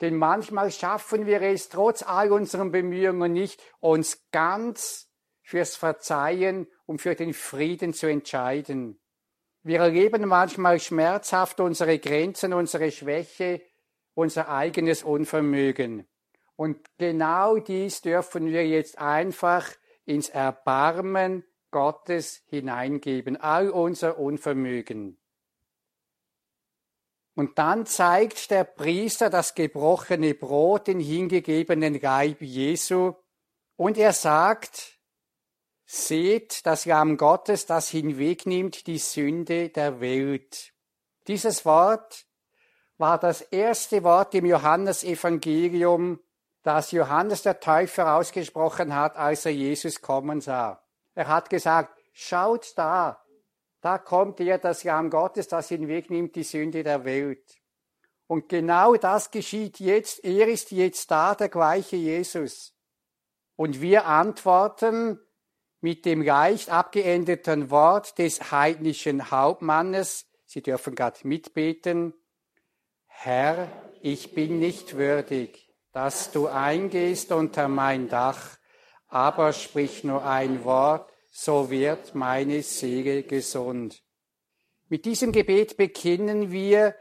[0.00, 5.10] Denn manchmal schaffen wir es trotz all unseren Bemühungen nicht, uns ganz
[5.42, 9.00] fürs Verzeihen und für den Frieden zu entscheiden.
[9.62, 13.60] Wir erleben manchmal schmerzhaft unsere Grenzen, unsere Schwäche,
[14.14, 16.06] unser eigenes Unvermögen.
[16.54, 19.68] Und genau dies dürfen wir jetzt einfach
[20.04, 25.18] ins Erbarmen Gottes hineingeben, all unser Unvermögen.
[27.34, 33.14] Und dann zeigt der Priester das gebrochene Brot, den hingegebenen Leib Jesu,
[33.76, 34.98] und er sagt,
[35.86, 40.72] seht das Lamm Gottes, das hinwegnimmt die Sünde der Welt.
[41.28, 42.26] Dieses Wort
[42.96, 46.18] war das erste Wort im Johannesevangelium,
[46.62, 50.84] das Johannes der Täufer ausgesprochen hat, als er Jesus kommen sah.
[51.18, 53.20] Er hat gesagt, schaut da,
[53.80, 57.60] da kommt er, das Lamm Gottes, das hinwegnimmt die Sünde der Welt.
[58.28, 60.24] Und genau das geschieht jetzt.
[60.24, 62.72] Er ist jetzt da, der gleiche Jesus.
[63.56, 65.18] Und wir antworten
[65.80, 70.30] mit dem leicht abgeendeten Wort des heidnischen Hauptmannes.
[70.46, 72.14] Sie dürfen gerade mitbeten.
[73.08, 73.66] Herr,
[74.02, 78.57] ich bin nicht würdig, dass du eingehst unter mein Dach,
[79.08, 84.02] aber sprich nur ein Wort, so wird meine Seele gesund.
[84.88, 86.94] Mit diesem Gebet bekennen wir,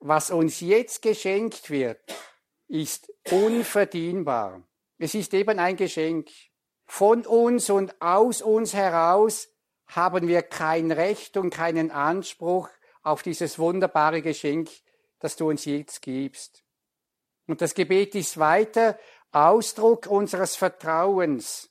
[0.00, 2.00] was uns jetzt geschenkt wird,
[2.68, 4.62] ist unverdienbar.
[4.98, 6.28] Es ist eben ein Geschenk.
[6.84, 9.48] Von uns und aus uns heraus
[9.86, 12.68] haben wir kein Recht und keinen Anspruch
[13.02, 14.70] auf dieses wunderbare Geschenk,
[15.18, 16.64] das du uns jetzt gibst.
[17.46, 18.98] Und das Gebet ist weiter
[19.32, 21.70] Ausdruck unseres Vertrauens.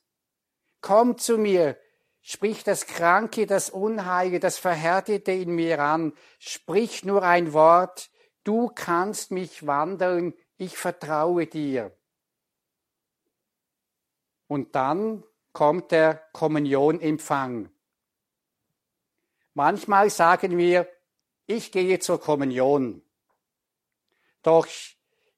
[0.80, 1.76] Komm zu mir,
[2.22, 8.10] sprich das Kranke, das Unheile, das Verhärtete in mir an, sprich nur ein Wort,
[8.44, 11.96] du kannst mich wandeln, ich vertraue dir.
[14.46, 17.70] Und dann kommt der Kommunionempfang.
[19.54, 20.88] Manchmal sagen wir,
[21.46, 23.02] ich gehe zur Kommunion.
[24.42, 24.66] Doch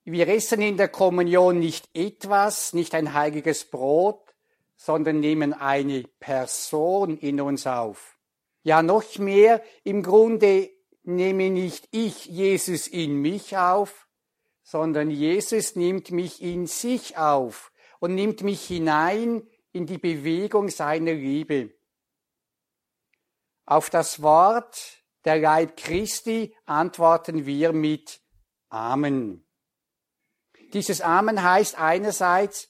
[0.04, 4.34] wir essen in der Kommunion nicht etwas, nicht ein heiliges Brot,
[4.76, 8.18] sondern nehmen eine Person in uns auf.
[8.62, 10.70] Ja, noch mehr, im Grunde
[11.02, 14.08] nehme nicht ich Jesus in mich auf,
[14.62, 21.12] sondern Jesus nimmt mich in sich auf und nimmt mich hinein in die Bewegung seiner
[21.12, 21.72] Liebe.
[23.66, 28.20] Auf das Wort der Leib Christi antworten wir mit
[28.68, 29.44] Amen.
[30.72, 32.68] Dieses Amen heißt einerseits,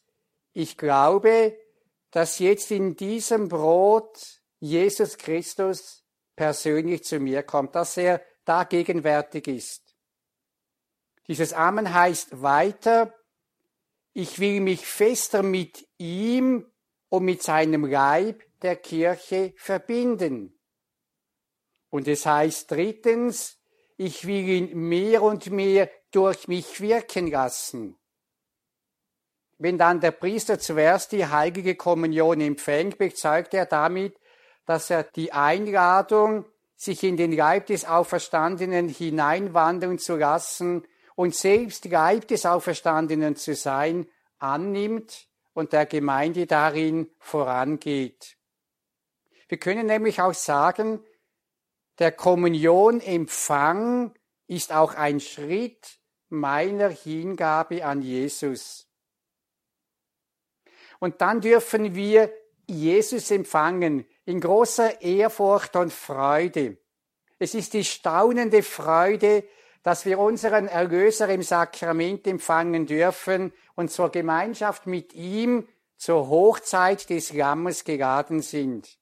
[0.52, 1.56] ich glaube,
[2.10, 9.46] dass jetzt in diesem Brot Jesus Christus persönlich zu mir kommt, dass er da gegenwärtig
[9.46, 9.94] ist.
[11.28, 13.14] Dieses Amen heißt weiter,
[14.12, 16.66] ich will mich fester mit ihm
[17.08, 20.58] und mit seinem Leib der Kirche verbinden.
[21.90, 23.58] Und es heißt drittens,
[23.96, 27.98] ich will ihn mehr und mehr durch mich wirken lassen.
[29.58, 34.18] Wenn dann der Priester zuerst die heilige Kommunion empfängt, bezeugt er damit,
[34.64, 36.46] dass er die Einladung,
[36.76, 43.54] sich in den Leib des Auferstandenen hineinwandeln zu lassen und selbst Leib des Auferstandenen zu
[43.54, 44.06] sein,
[44.38, 48.38] annimmt und der Gemeinde darin vorangeht.
[49.46, 51.04] Wir können nämlich auch sagen,
[51.98, 54.14] der Kommunionempfang
[54.46, 55.99] ist auch ein Schritt
[56.30, 58.86] meiner Hingabe an Jesus.
[60.98, 62.32] Und dann dürfen wir
[62.66, 66.78] Jesus empfangen in großer Ehrfurcht und Freude.
[67.38, 69.44] Es ist die staunende Freude,
[69.82, 75.66] dass wir unseren Erlöser im Sakrament empfangen dürfen und zur Gemeinschaft mit ihm
[75.96, 78.98] zur Hochzeit des Lammes geladen sind.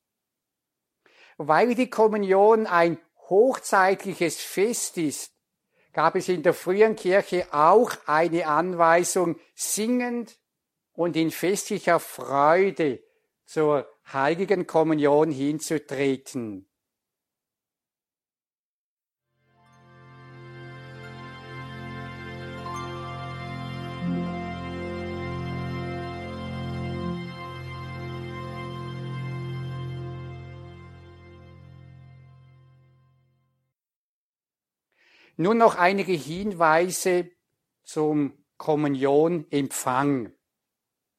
[1.36, 2.98] Weil die Kommunion ein
[3.28, 5.32] hochzeitliches Fest ist,
[5.98, 10.38] gab es in der frühen Kirche auch eine Anweisung, singend
[10.92, 13.02] und in festlicher Freude
[13.44, 16.68] zur heiligen Kommunion hinzutreten.
[35.40, 37.30] Nun noch einige Hinweise
[37.84, 40.32] zum Kommunionempfang.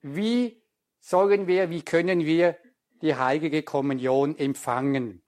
[0.01, 0.61] Wie
[0.99, 2.57] sollen wir, wie können wir
[3.01, 5.23] die heilige Kommunion empfangen?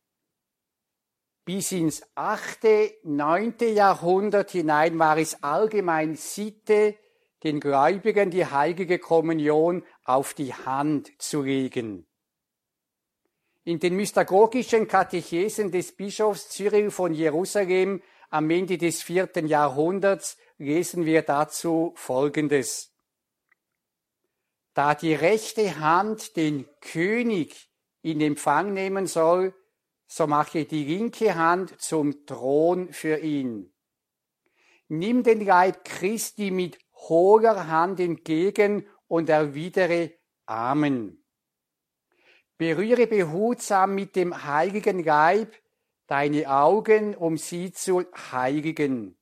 [1.45, 6.97] Bis ins achte, neunte Jahrhundert hinein war es allgemein Sitte,
[7.43, 12.07] den Gläubigen die heilige Kommunion auf die Hand zu legen.
[13.63, 18.01] In den mystagogischen Katechesen des Bischofs Cyril von Jerusalem
[18.31, 22.95] am Ende des vierten Jahrhunderts lesen wir dazu Folgendes.
[24.73, 27.69] Da die rechte Hand den König
[28.01, 29.53] in Empfang nehmen soll,
[30.07, 33.73] so mache die linke Hand zum Thron für ihn.
[34.87, 40.13] Nimm den Leib Christi mit hoher Hand entgegen und erwidere
[40.45, 41.23] Amen.
[42.57, 45.53] Berühre behutsam mit dem heiligen Leib
[46.11, 48.03] deine Augen, um sie zu
[48.33, 49.17] heiligen.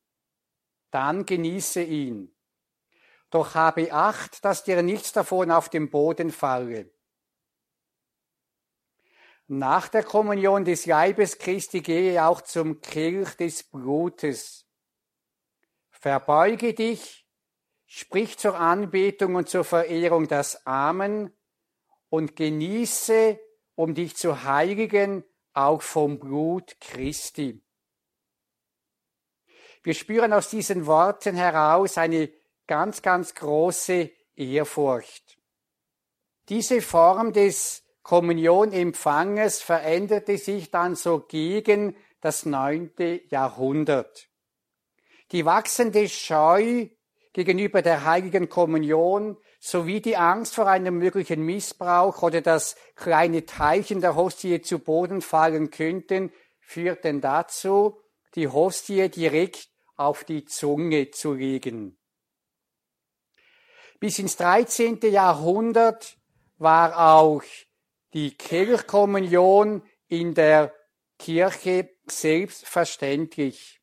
[0.89, 2.35] Dann genieße ihn.
[3.29, 6.91] Doch habe Acht, dass dir nichts davon auf den Boden falle.
[9.45, 14.65] Nach der Kommunion des Leibes Christi gehe auch zum Kelch des Blutes.
[15.91, 17.27] Verbeuge dich,
[17.85, 21.31] sprich zur Anbetung und zur Verehrung das Amen
[22.09, 23.39] und genieße,
[23.75, 25.23] um dich zu heiligen,
[25.59, 27.61] auch vom Blut Christi.
[29.83, 32.31] Wir spüren aus diesen Worten heraus eine
[32.67, 35.37] ganz, ganz große Ehrfurcht.
[36.49, 44.29] Diese Form des Kommunionempfanges veränderte sich dann so gegen das neunte Jahrhundert.
[45.31, 46.87] Die wachsende Scheu
[47.33, 54.01] gegenüber der heiligen Kommunion sowie die Angst vor einem möglichen Missbrauch oder dass kleine Teilchen
[54.01, 57.99] der Hostie zu Boden fallen könnten, führten dazu,
[58.35, 61.97] die Hostie direkt auf die Zunge zu legen.
[63.99, 64.99] Bis ins 13.
[65.01, 66.17] Jahrhundert
[66.57, 67.43] war auch
[68.13, 70.73] die Kirchkommunion in der
[71.17, 73.81] Kirche selbstverständlich.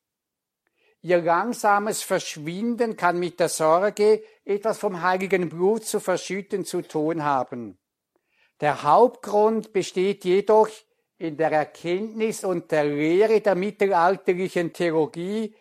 [1.02, 7.24] Ihr langsames Verschwinden kann mit der Sorge, etwas vom heiligen Blut zu verschütten, zu tun
[7.24, 7.78] haben.
[8.60, 10.68] Der Hauptgrund besteht jedoch
[11.18, 15.54] in der Erkenntnis und der Lehre der mittelalterlichen Theologie,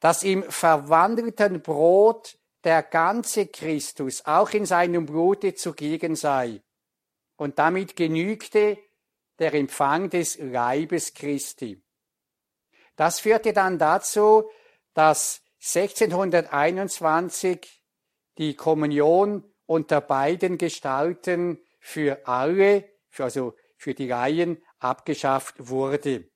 [0.00, 6.60] dass im verwandelten Brot der ganze Christus auch in seinem Blute zugegen sei.
[7.36, 8.78] Und damit genügte
[9.38, 11.80] der Empfang des Leibes Christi.
[12.96, 14.50] Das führte dann dazu,
[14.92, 17.83] dass 1621
[18.38, 26.28] die Kommunion unter beiden Gestalten für alle, also für die Laien, abgeschafft wurde.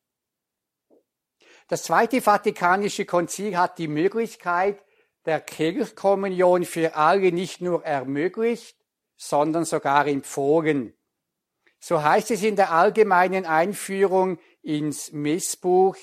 [1.68, 4.82] Das Zweite Vatikanische Konzil hat die Möglichkeit
[5.26, 8.76] der Kirchkommunion für alle nicht nur ermöglicht,
[9.16, 10.94] sondern sogar empfohlen.
[11.80, 15.96] So heißt es in der allgemeinen Einführung ins Messbuch,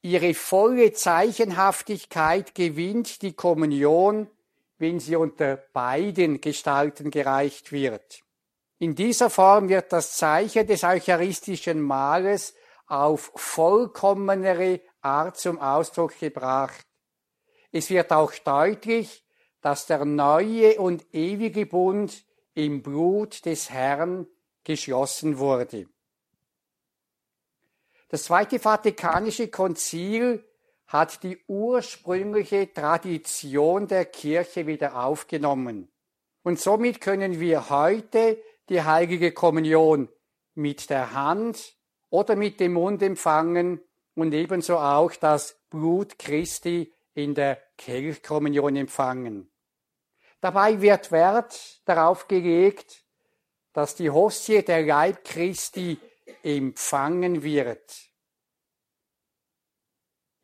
[0.00, 4.30] Ihre volle Zeichenhaftigkeit gewinnt die Kommunion,
[4.78, 8.22] wenn sie unter beiden Gestalten gereicht wird.
[8.78, 12.54] In dieser Form wird das Zeichen des eucharistischen Mahles
[12.86, 16.86] auf vollkommenere Art zum Ausdruck gebracht.
[17.72, 19.24] Es wird auch deutlich,
[19.60, 22.24] dass der neue und ewige Bund
[22.54, 24.26] im Blut des Herrn
[24.64, 25.86] geschlossen wurde.
[28.08, 30.47] Das Zweite Vatikanische Konzil
[30.88, 35.88] hat die ursprüngliche Tradition der Kirche wieder aufgenommen.
[36.42, 40.08] Und somit können wir heute die heilige Kommunion
[40.54, 41.76] mit der Hand
[42.10, 43.80] oder mit dem Mund empfangen
[44.14, 49.50] und ebenso auch das Blut Christi in der Kelchkommunion empfangen.
[50.40, 53.04] Dabei wird Wert darauf gelegt,
[53.74, 55.98] dass die Hostie der Leib Christi
[56.42, 58.07] empfangen wird.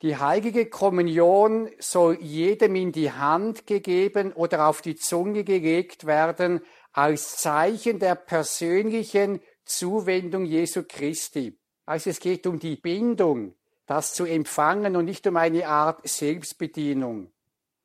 [0.04, 6.60] Die heilige Kommunion soll jedem in die Hand gegeben oder auf die Zunge gelegt werden
[6.92, 11.58] als Zeichen der persönlichen Zuwendung Jesu Christi.
[11.86, 13.54] Also es geht um die Bindung,
[13.86, 17.32] das zu empfangen und nicht um eine Art Selbstbedienung.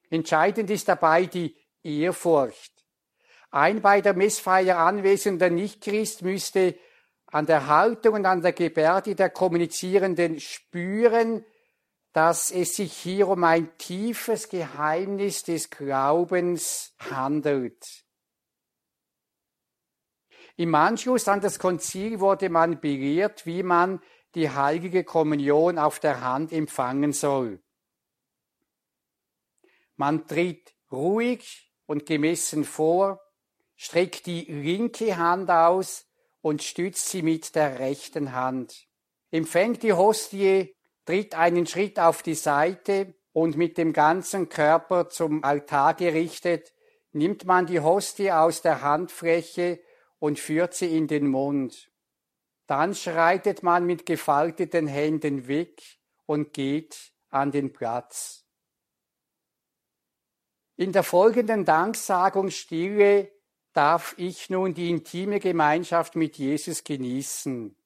[0.09, 2.73] Entscheidend ist dabei die Ehrfurcht.
[3.49, 6.75] Ein bei der Messfeier anwesender Nichtchrist müsste
[7.27, 11.45] an der Haltung und an der Gebärde der Kommunizierenden spüren,
[12.19, 18.03] dass es sich hier um ein tiefes Geheimnis des Glaubens handelt.
[20.57, 24.01] Im Anschluss an das Konzil wurde man belehrt, wie man
[24.35, 27.63] die heilige Kommunion auf der Hand empfangen soll.
[29.95, 33.21] Man tritt ruhig und gemessen vor,
[33.77, 36.05] streckt die linke Hand aus
[36.41, 38.89] und stützt sie mit der rechten Hand.
[39.31, 40.75] empfängt die Hostie,
[41.09, 46.71] tritt einen Schritt auf die Seite und mit dem ganzen Körper zum Altar gerichtet,
[47.13, 49.79] nimmt man die Hostie aus der Handfläche
[50.19, 51.89] und führt sie in den Mund.
[52.67, 55.81] Dann schreitet man mit gefalteten Händen weg
[56.27, 58.45] und geht an den Platz.
[60.75, 63.31] In der folgenden Danksagung Stille
[63.73, 67.78] darf ich nun die intime Gemeinschaft mit Jesus genießen.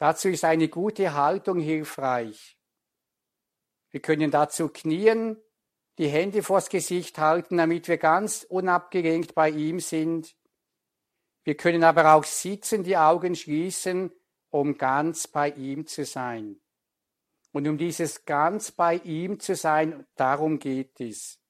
[0.00, 2.58] Dazu ist eine gute Haltung hilfreich.
[3.90, 5.36] Wir können dazu knien,
[5.98, 10.34] die Hände vors Gesicht halten, damit wir ganz unabgelenkt bei ihm sind
[11.44, 14.12] wir können aber auch sitzen, die Augen schließen,
[14.50, 16.60] um ganz bei ihm zu sein.
[17.52, 21.40] Und um dieses ganz bei ihm zu sein, darum geht es.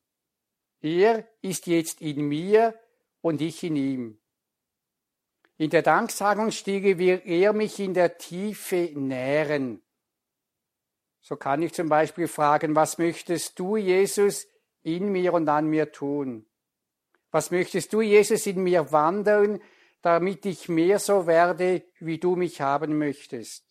[0.81, 2.79] Er ist jetzt in mir
[3.21, 4.20] und ich in ihm.
[5.61, 9.83] In der Danksagungsstiege will er mich in der Tiefe nähren.
[11.21, 14.47] So kann ich zum Beispiel fragen, was möchtest du, Jesus,
[14.81, 16.47] in mir und an mir tun?
[17.31, 19.61] Was möchtest du, Jesus, in mir wandeln,
[20.01, 23.67] damit ich mehr so werde, wie du mich haben möchtest.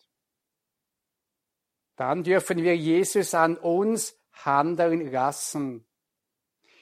[1.96, 5.89] Dann dürfen wir Jesus an uns handeln lassen.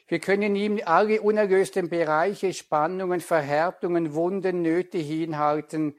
[0.09, 5.97] Wir können ihm alle unerlösten Bereiche, Spannungen, Verhärtungen, Wunden, Nöte hinhalten,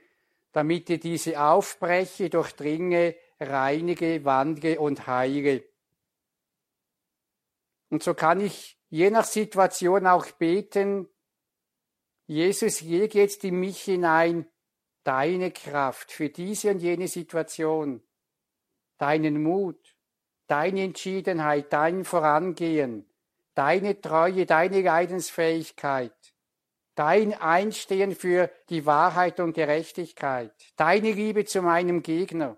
[0.51, 5.63] damit er diese aufbreche, durchdringe, reinige, wandle und heile.
[7.89, 11.07] Und so kann ich je nach Situation auch beten,
[12.25, 14.47] Jesus, leg jetzt in mich hinein
[15.03, 18.03] deine Kraft für diese und jene Situation,
[18.97, 19.95] deinen Mut,
[20.45, 23.08] deine Entschiedenheit, dein Vorangehen,
[23.59, 26.13] deine Treue, deine Leidensfähigkeit,
[26.95, 32.57] dein Einstehen für die Wahrheit und Gerechtigkeit, deine Liebe zu meinem Gegner,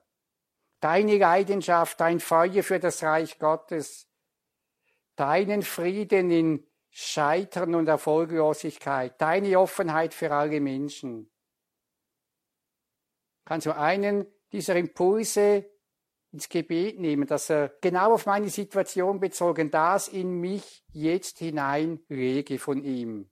[0.80, 4.08] deine Leidenschaft, dein Feuer für das Reich Gottes,
[5.16, 11.32] deinen Frieden in Scheitern und Erfolglosigkeit, deine Offenheit für alle Menschen.
[13.44, 15.68] Kannst du einen dieser Impulse
[16.32, 22.58] ins Gebet nehmen, dass er genau auf meine Situation bezogen das in mich jetzt hineinlege
[22.58, 23.30] von ihm.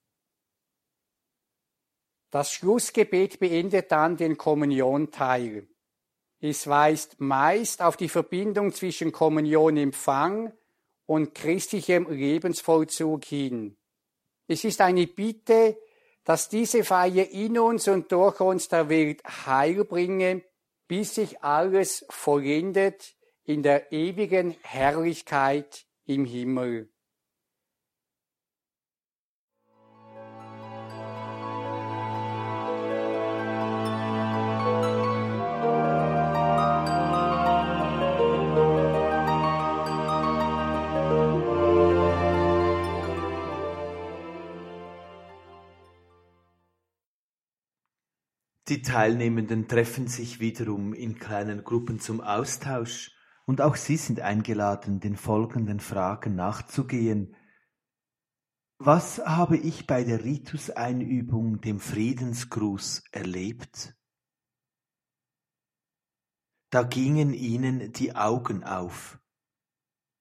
[2.29, 5.67] Das Schlussgebet beendet dann den Kommunionteil.
[6.39, 10.53] Es weist meist auf die Verbindung zwischen Kommunionempfang
[11.05, 13.77] und christlichem Lebensvollzug hin.
[14.47, 15.77] Es ist eine Bitte,
[16.23, 20.43] dass diese Feier in uns und durch uns der Welt Heil bringe,
[20.89, 23.15] bis sich alles vollendet
[23.45, 26.91] in der ewigen Herrlichkeit im Himmel.
[48.69, 53.11] Die Teilnehmenden treffen sich wiederum in kleinen Gruppen zum Austausch
[53.47, 57.35] und auch sie sind eingeladen, den folgenden Fragen nachzugehen.
[58.77, 63.97] Was habe ich bei der Rituseinübung, dem Friedensgruß, erlebt?
[66.69, 69.19] Da gingen ihnen die Augen auf.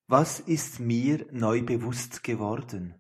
[0.06, 2.94] Was ist mir neu bewusst geworden?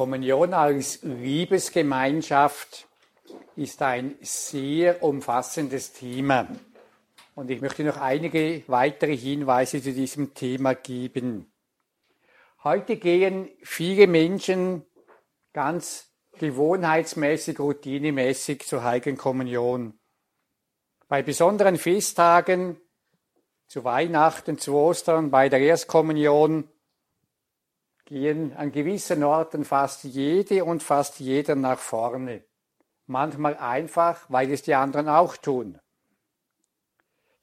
[0.00, 2.88] Kommunion als Liebesgemeinschaft
[3.54, 6.48] ist ein sehr umfassendes Thema.
[7.34, 11.52] Und ich möchte noch einige weitere Hinweise zu diesem Thema geben.
[12.64, 14.86] Heute gehen viele Menschen
[15.52, 19.98] ganz gewohnheitsmäßig, routinemäßig zur Heiligen Kommunion.
[21.08, 22.80] Bei besonderen Festtagen,
[23.66, 26.70] zu Weihnachten, zu Ostern, bei der Erstkommunion
[28.10, 32.42] gehen an gewissen Orten fast jede und fast jeder nach vorne.
[33.06, 35.78] Manchmal einfach, weil es die anderen auch tun.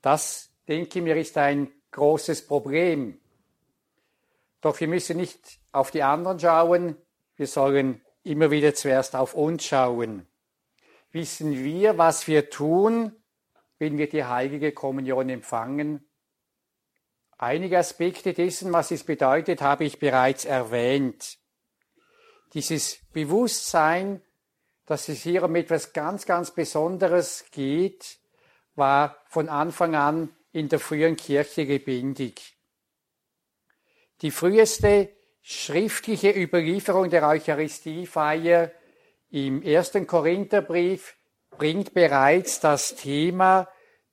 [0.02, 3.20] Das, denke ich mir, ist ein großes Problem.
[4.60, 6.98] Doch wir müssen nicht auf die anderen schauen,
[7.38, 10.28] wir sollen immer wieder zuerst auf uns schauen.
[11.12, 13.16] wissen wir, was wir tun,
[13.80, 16.07] wenn wir die heilige Kommunion empfangen?
[17.40, 21.38] Einige Aspekte dessen, was es bedeutet, habe ich bereits erwähnt.
[22.54, 24.22] Dieses Bewusstsein,
[24.88, 28.18] dass es hier um etwas ganz, ganz Besonderes geht,
[28.76, 32.58] war von Anfang an in der frühen Kirche lebendig.
[34.22, 35.10] Die früheste
[35.44, 38.72] schriftliche Überlieferung der Eucharistiefeier
[39.30, 41.16] im ersten Korintherbrief
[41.52, 43.68] bringt bereits das Thema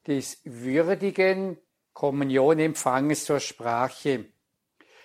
[0.06, 1.58] des würdigen
[1.94, 4.26] Kommunionempfanges zur Sprache.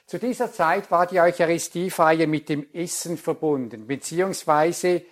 [0.05, 5.03] Zu dieser Zeit war die Eucharistiefeier mit dem Essen verbunden, beziehungsweise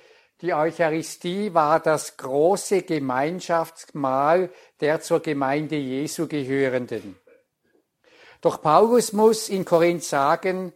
[0.42, 4.52] die Eucharistie war das große Gemeinschaftsmahl
[4.82, 7.16] der zur Gemeinde Jesu gehörenden.
[8.42, 10.74] Doch Paulus muss in Korinth sagen,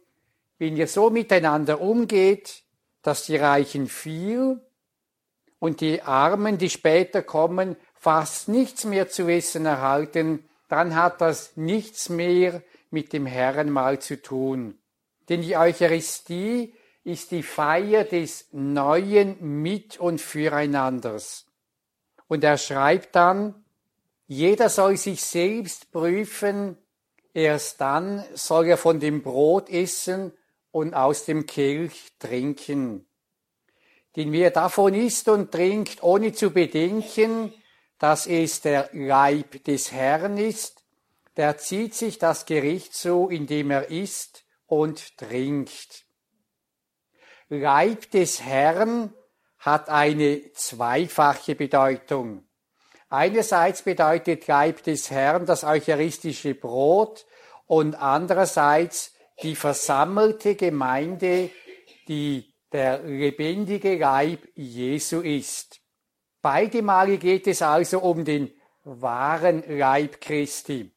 [0.57, 2.63] wenn ihr so miteinander umgeht,
[3.01, 4.61] dass die Reichen viel
[5.59, 11.57] und die Armen, die später kommen, fast nichts mehr zu essen erhalten, dann hat das
[11.57, 14.77] nichts mehr mit dem Herrenmahl zu tun.
[15.27, 21.45] Denn die Eucharistie ist die Feier des neuen Mit- und Füreinanders.
[22.27, 23.65] Und er schreibt dann,
[24.27, 26.77] jeder soll sich selbst prüfen,
[27.33, 30.31] erst dann soll er von dem Brot essen
[30.71, 33.05] und aus dem Kelch trinken.
[34.15, 37.53] Denn wer davon isst und trinkt, ohne zu bedenken,
[38.01, 40.83] dass es der Leib des Herrn ist,
[41.37, 46.05] der zieht sich das Gericht zu, indem er isst und trinkt.
[47.47, 49.13] Leib des Herrn
[49.59, 52.43] hat eine zweifache Bedeutung.
[53.09, 57.27] Einerseits bedeutet Leib des Herrn das eucharistische Brot
[57.67, 61.51] und andererseits die versammelte Gemeinde,
[62.07, 65.80] die der lebendige Leib Jesu ist.
[66.41, 68.51] Beide Male geht es also um den
[68.83, 70.91] wahren Leib Christi.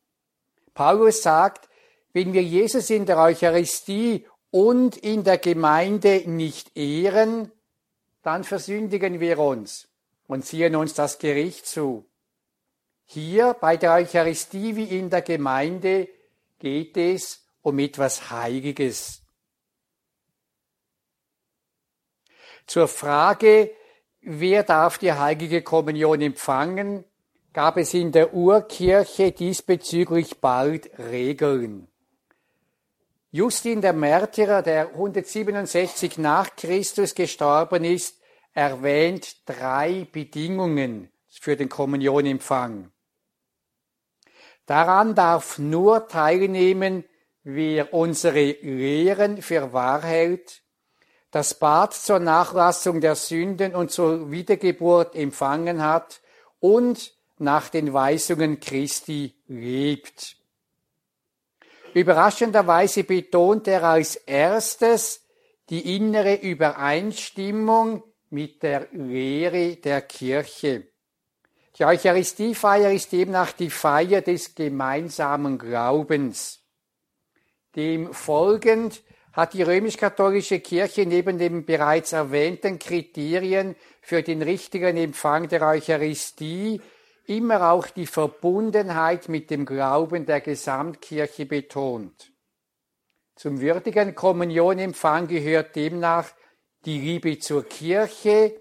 [0.72, 1.68] Paulus sagt,
[2.12, 7.51] wenn wir Jesus in der Eucharistie und in der Gemeinde nicht ehren,
[8.22, 9.88] dann versündigen wir uns
[10.26, 12.07] und ziehen uns das Gericht zu.
[13.05, 16.09] Hier bei der Eucharistie wie in der Gemeinde
[16.59, 19.20] geht es um etwas Heiliges.
[22.66, 23.70] Zur Frage,
[24.25, 27.05] wer darf die heilige Kommunion empfangen,
[27.53, 31.89] gab es in der Urkirche diesbezüglich bald Regeln.
[33.31, 38.20] Justin der Märtyrer, der 167 nach Christus gestorben ist,
[38.53, 42.91] erwähnt drei Bedingungen für den Kommunionempfang.
[44.66, 47.05] Daran darf nur teilnehmen,
[47.43, 50.64] wer unsere Lehren für wahr hält,
[51.35, 56.20] das Bad zur Nachlassung der Sünden und zur Wiedergeburt empfangen hat
[56.61, 60.37] und nach den Weisungen Christi lebt.
[61.93, 65.22] Überraschenderweise betont er als erstes
[65.70, 70.87] die innere Übereinstimmung mit der Lehre der Kirche.
[71.76, 76.61] Die Eucharistiefeier ist demnach die Feier des gemeinsamen Glaubens.
[77.74, 79.03] Dem folgend
[79.35, 86.80] hat die römisch-katholische Kirche neben den bereits erwähnten Kriterien für den richtigen Empfang der Eucharistie
[87.26, 92.30] immer auch die Verbundenheit mit dem Glauben der Gesamtkirche betont.
[93.35, 96.30] Zum würdigen Kommunionempfang gehört demnach
[96.85, 98.61] die Liebe zur Kirche,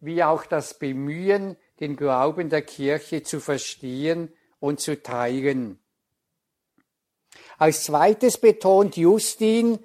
[0.00, 5.78] wie auch das Bemühen, den Glauben der Kirche zu verstehen und zu teilen.
[7.56, 9.78] Als zweites betont Justin,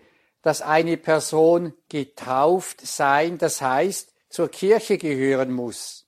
[0.47, 6.07] dass eine Person getauft sein, das heißt zur Kirche gehören muss.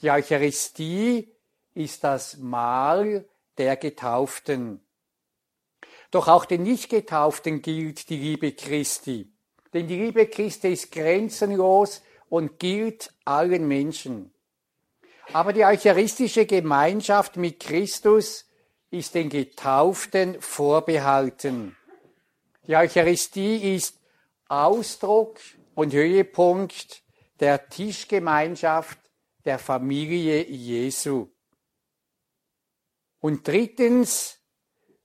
[0.00, 1.32] Die Eucharistie
[1.72, 4.80] ist das Mahl der Getauften.
[6.10, 9.32] Doch auch den Nichtgetauften gilt die Liebe Christi.
[9.72, 14.34] Denn die Liebe Christi ist grenzenlos und gilt allen Menschen.
[15.32, 18.46] Aber die eucharistische Gemeinschaft mit Christus
[18.90, 21.76] ist den Getauften vorbehalten.
[22.66, 24.00] Die Eucharistie ist
[24.48, 25.38] Ausdruck
[25.74, 27.02] und Höhepunkt
[27.38, 28.98] der Tischgemeinschaft
[29.44, 31.28] der Familie Jesu.
[33.20, 34.38] Und drittens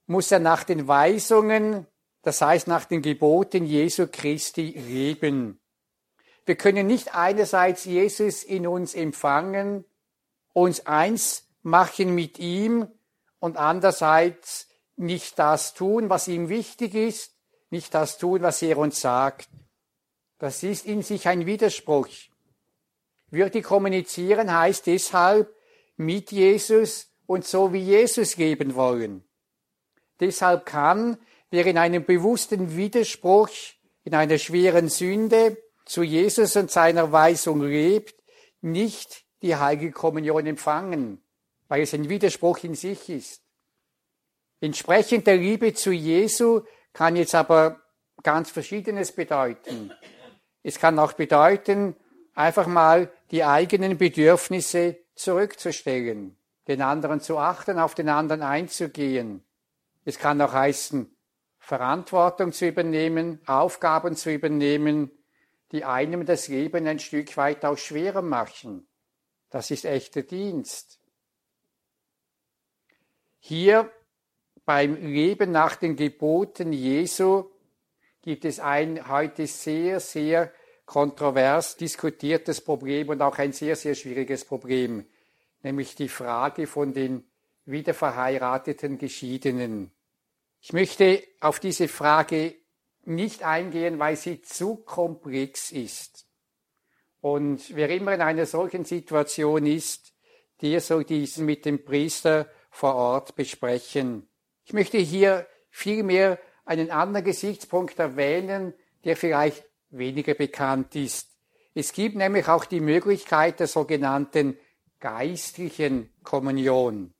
[0.05, 1.86] muss er nach den Weisungen,
[2.22, 5.60] das heißt nach den Geboten Jesu Christi leben.
[6.45, 9.84] Wir können nicht einerseits Jesus in uns empfangen,
[10.53, 12.88] uns eins machen mit ihm
[13.39, 17.38] und andererseits nicht das tun, was ihm wichtig ist,
[17.70, 19.49] nicht das tun, was er uns sagt.
[20.38, 22.07] Das ist in sich ein Widerspruch.
[23.30, 25.53] Würde kommunizieren heißt deshalb
[25.97, 29.24] mit Jesus und so wie Jesus leben wollen.
[30.20, 31.17] Deshalb kann,
[31.51, 33.49] wer in einem bewussten Widerspruch,
[34.03, 38.15] in einer schweren Sünde zu Jesus und seiner Weisung lebt,
[38.61, 41.22] nicht die heilige Kommunion empfangen,
[41.67, 43.43] weil es ein Widerspruch in sich ist.
[44.61, 46.61] Entsprechend der Liebe zu Jesu
[46.93, 47.81] kann jetzt aber
[48.23, 49.91] ganz Verschiedenes bedeuten.
[50.63, 51.95] Es kann auch bedeuten,
[52.33, 56.37] einfach mal die eigenen Bedürfnisse zurückzustellen,
[56.67, 59.43] den anderen zu achten, auf den anderen einzugehen.
[60.05, 61.15] Es kann auch heißen,
[61.59, 65.11] Verantwortung zu übernehmen, Aufgaben zu übernehmen,
[65.71, 68.87] die einem das Leben ein Stück weit auch schwerer machen.
[69.49, 70.99] Das ist echter Dienst.
[73.39, 73.91] Hier
[74.70, 77.45] beim Leben nach den Geboten Jesu
[78.22, 80.53] gibt es ein heute sehr, sehr
[80.86, 85.07] kontrovers diskutiertes Problem und auch ein sehr, sehr schwieriges Problem,
[85.63, 87.24] nämlich die Frage von den
[87.65, 89.89] wiederverheirateten Geschiedenen.
[90.61, 92.53] Ich möchte auf diese Frage
[93.05, 96.28] nicht eingehen, weil sie zu komplex ist.
[97.22, 100.13] Und wer immer in einer solchen Situation ist,
[100.61, 104.28] der soll diesen mit dem Priester vor Ort besprechen.
[104.70, 111.28] Ich möchte hier vielmehr einen anderen Gesichtspunkt erwähnen, der vielleicht weniger bekannt ist.
[111.74, 114.59] Es gibt nämlich auch die Möglichkeit der sogenannten
[114.99, 117.15] geistlichen Kommunion.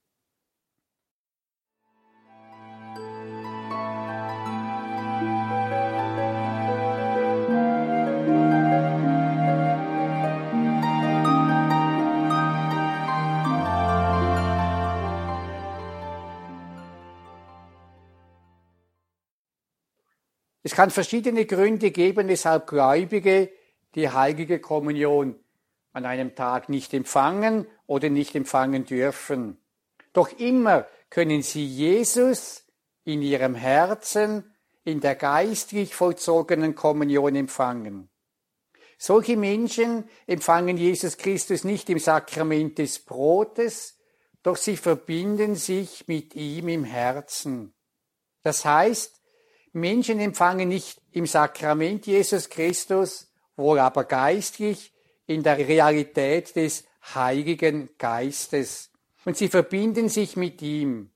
[20.70, 23.50] Es kann verschiedene Gründe geben, weshalb Gläubige
[23.96, 25.36] die heilige Kommunion
[25.94, 29.58] an einem Tag nicht empfangen oder nicht empfangen dürfen.
[30.14, 32.66] Doch immer können sie Jesus
[33.04, 34.44] in ihrem Herzen
[34.84, 38.08] in der geistlich vollzogenen Kommunion empfangen.
[39.00, 43.98] Solche Menschen empfangen Jesus Christus nicht im Sakrament des Brotes,
[44.44, 47.74] doch sie verbinden sich mit ihm im Herzen.
[48.44, 49.19] Das heißt,
[49.74, 54.94] Menschen empfangen nicht im Sakrament Jesus Christus, wohl aber geistlich
[55.26, 58.92] in der Realität des Heiligen Geistes.
[59.26, 61.12] Und sie verbinden sich mit ihm.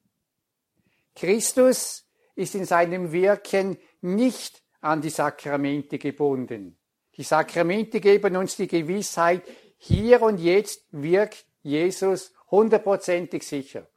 [1.15, 6.77] Christus ist in seinem Wirken nicht an die Sakramente gebunden.
[7.15, 9.43] Die Sakramente geben uns die Gewissheit,
[9.77, 13.87] hier und jetzt wirkt Jesus hundertprozentig sicher.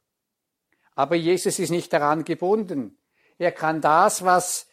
[0.95, 2.97] Aber Jesus ist nicht daran gebunden.
[3.37, 4.67] Er kann das, was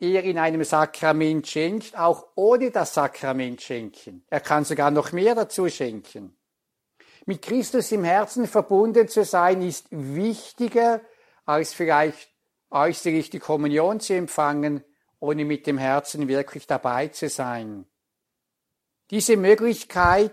[0.00, 4.24] er in einem Sakrament schenkt, auch ohne das Sakrament schenken.
[4.28, 6.36] Er kann sogar noch mehr dazu schenken.
[7.26, 11.00] Mit Christus im Herzen verbunden zu sein, ist wichtiger,
[11.44, 12.30] als vielleicht
[12.70, 14.84] äußerlich die Kommunion zu empfangen,
[15.20, 17.86] ohne mit dem Herzen wirklich dabei zu sein.
[19.10, 20.32] Diese Möglichkeit,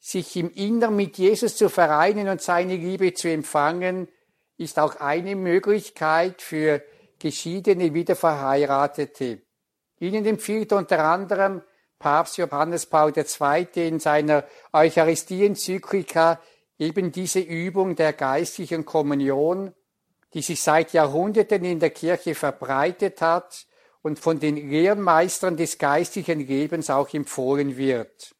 [0.00, 4.08] sich im Innern mit Jesus zu vereinen und seine Liebe zu empfangen,
[4.56, 6.82] ist auch eine Möglichkeit für
[7.18, 9.42] geschiedene Wiederverheiratete.
[10.00, 11.62] Ihnen empfiehlt unter anderem
[11.98, 13.66] Papst Johannes Paul II.
[13.74, 16.40] in seiner Eucharistie-Enzyklika
[16.78, 19.72] eben diese Übung der geistlichen Kommunion,
[20.34, 23.66] die sich seit Jahrhunderten in der Kirche verbreitet hat
[24.02, 28.34] und von den Lehrmeistern des geistlichen Lebens auch empfohlen wird.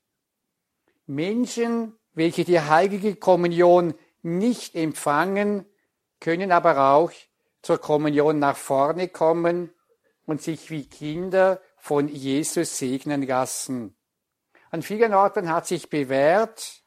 [1.06, 5.64] Menschen, welche die heilige Kommunion nicht empfangen,
[6.20, 7.12] können aber auch
[7.68, 9.68] zur Kommunion nach vorne kommen
[10.24, 13.94] und sich wie Kinder von Jesus segnen lassen.
[14.70, 16.80] An vielen Orten hat sich bewährt,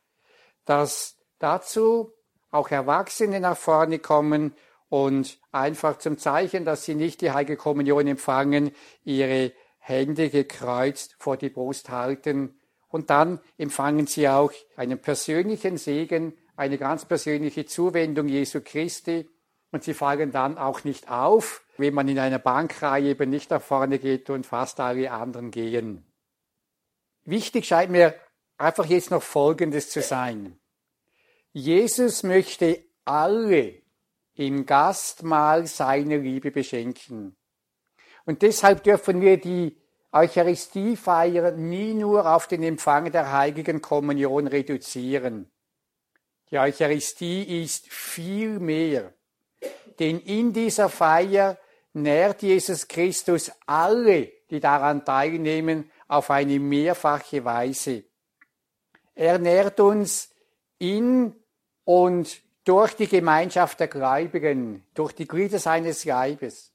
[0.65, 2.13] dass dazu
[2.49, 4.55] auch Erwachsene nach vorne kommen
[4.89, 8.71] und einfach zum Zeichen, dass sie nicht die Heilige Kommunion empfangen,
[9.03, 16.35] ihre Hände gekreuzt vor die Brust halten und dann empfangen sie auch einen persönlichen Segen,
[16.55, 19.29] eine ganz persönliche Zuwendung Jesu Christi
[19.71, 23.61] und sie fallen dann auch nicht auf, wenn man in einer Bankreihe eben nicht nach
[23.61, 26.05] vorne geht und fast alle anderen gehen.
[27.23, 28.15] Wichtig scheint mir
[28.57, 30.59] einfach jetzt noch Folgendes zu sein.
[31.53, 33.81] Jesus möchte alle
[34.35, 37.35] im Gastmahl seine Liebe beschenken.
[38.25, 39.77] Und deshalb dürfen wir die
[40.11, 45.49] Eucharistiefeier nie nur auf den Empfang der heiligen Kommunion reduzieren.
[46.49, 49.13] Die Eucharistie ist viel mehr
[50.01, 51.59] denn in dieser Feier
[51.93, 58.03] nährt Jesus Christus alle, die daran teilnehmen, auf eine mehrfache Weise.
[59.13, 60.31] Er nährt uns
[60.79, 61.35] in
[61.85, 66.71] und durch die Gemeinschaft der Gläubigen, durch die Glieder seines Leibes.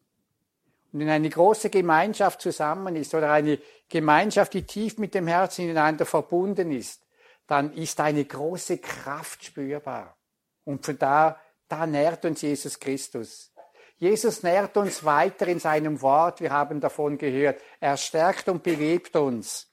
[0.93, 3.59] Und wenn eine große Gemeinschaft zusammen ist oder eine
[3.89, 7.03] Gemeinschaft, die tief mit dem Herzen ineinander verbunden ist,
[7.49, 10.17] dann ist eine große Kraft spürbar.
[10.65, 13.53] Und von da, da nährt uns Jesus Christus.
[13.99, 16.41] Jesus nährt uns weiter in seinem Wort.
[16.41, 17.61] Wir haben davon gehört.
[17.81, 19.73] Er stärkt und belebt uns.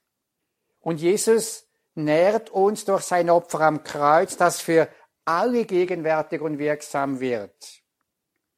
[0.79, 4.87] Und Jesus nährt uns durch sein Opfer am Kreuz, das für
[5.25, 7.81] alle gegenwärtig und wirksam wird.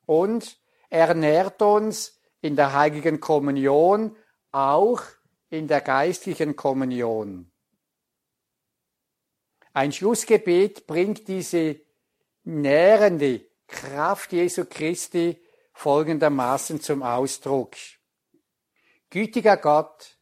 [0.06, 0.60] Und
[0.90, 4.16] er nährt uns in der heiligen Kommunion,
[4.52, 5.02] auch
[5.50, 7.52] in der geistlichen Kommunion.
[9.74, 11.85] Ein Schlussgebet bringt diese
[12.46, 15.38] nährende Kraft Jesu Christi
[15.74, 17.76] folgendermaßen zum Ausdruck.
[19.10, 20.18] Gütiger Gott,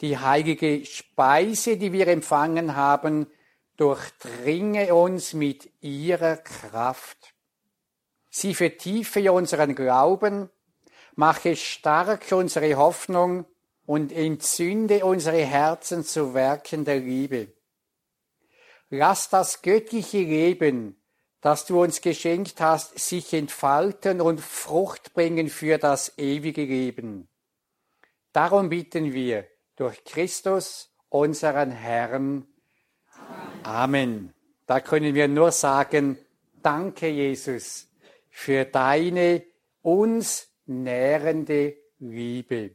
[0.00, 3.26] die heilige Speise, die wir empfangen haben,
[3.76, 7.34] durchdringe uns mit ihrer Kraft.
[8.30, 10.50] Sie vertiefe unseren Glauben,
[11.14, 13.46] mache stark unsere Hoffnung
[13.86, 17.52] und entzünde unsere Herzen zu Werken der Liebe.
[18.90, 20.96] Lass das göttliche Leben,
[21.44, 27.28] das du uns geschenkt hast, sich entfalten und Frucht bringen für das ewige Leben.
[28.32, 32.46] Darum bitten wir durch Christus, unseren Herrn.
[33.62, 34.32] Amen.
[34.64, 36.16] Da können wir nur sagen,
[36.62, 37.88] danke Jesus
[38.30, 39.42] für deine
[39.82, 42.74] uns nährende Liebe.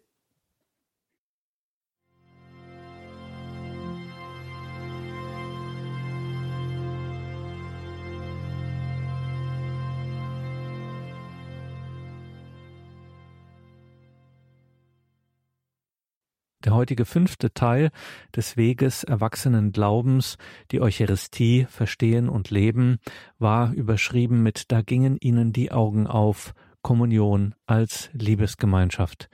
[16.66, 17.90] Der heutige fünfte Teil
[18.36, 20.38] des Weges erwachsenen Glaubens,
[20.72, 22.98] die Eucharistie verstehen und leben,
[23.38, 29.30] war überschrieben mit Da gingen ihnen die Augen auf, Kommunion als Liebesgemeinschaft.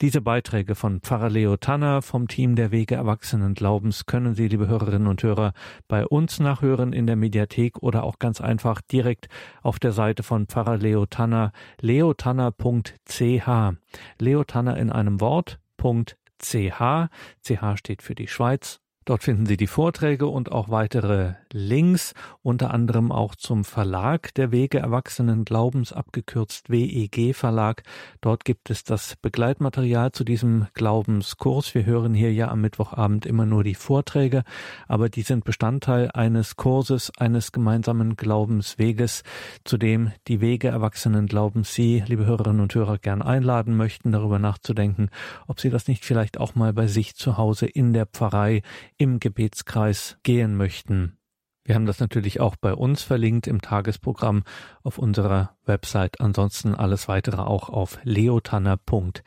[0.00, 4.66] Diese Beiträge von Pfarrer Leo Tanner vom Team der Wege Erwachsenen Glaubens können Sie, liebe
[4.68, 5.52] Hörerinnen und Hörer,
[5.86, 9.28] bei uns nachhören in der Mediathek oder auch ganz einfach direkt
[9.62, 13.48] auf der Seite von Pfarrer Leo Tanner, leotanner.ch.
[14.18, 15.58] Leo Tanner in einem Wort,
[16.38, 17.08] CH.
[17.42, 22.74] CH steht für die Schweiz Dort finden Sie die Vorträge und auch weitere Links, unter
[22.74, 27.84] anderem auch zum Verlag der Wege Erwachsenen Glaubens, abgekürzt WEG Verlag.
[28.20, 31.74] Dort gibt es das Begleitmaterial zu diesem Glaubenskurs.
[31.74, 34.44] Wir hören hier ja am Mittwochabend immer nur die Vorträge,
[34.88, 39.22] aber die sind Bestandteil eines Kurses, eines gemeinsamen Glaubensweges,
[39.64, 44.38] zu dem die Wege Erwachsenen Glaubens Sie, liebe Hörerinnen und Hörer, gern einladen möchten, darüber
[44.38, 45.08] nachzudenken,
[45.46, 48.60] ob Sie das nicht vielleicht auch mal bei sich zu Hause in der Pfarrei
[48.98, 51.18] im Gebetskreis gehen möchten.
[51.64, 54.42] Wir haben das natürlich auch bei uns verlinkt im Tagesprogramm
[54.82, 56.20] auf unserer Website.
[56.20, 59.22] Ansonsten alles weitere auch auf leotanner.ch.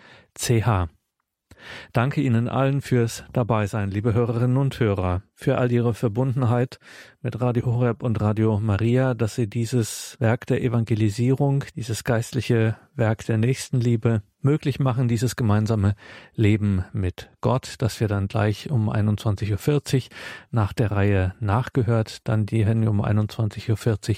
[1.94, 6.80] Danke Ihnen allen fürs Dabeisein, liebe Hörerinnen und Hörer, für all Ihre Verbundenheit
[7.24, 13.26] mit Radio Horeb und Radio Maria, dass Sie dieses Werk der Evangelisierung, dieses geistliche Werk
[13.26, 15.96] der Nächstenliebe möglich machen, dieses gemeinsame
[16.36, 20.10] Leben mit Gott, das wir dann gleich um 21.40 Uhr
[20.50, 24.16] nach der Reihe nachgehört, dann die Hände um 21.40 Uhr,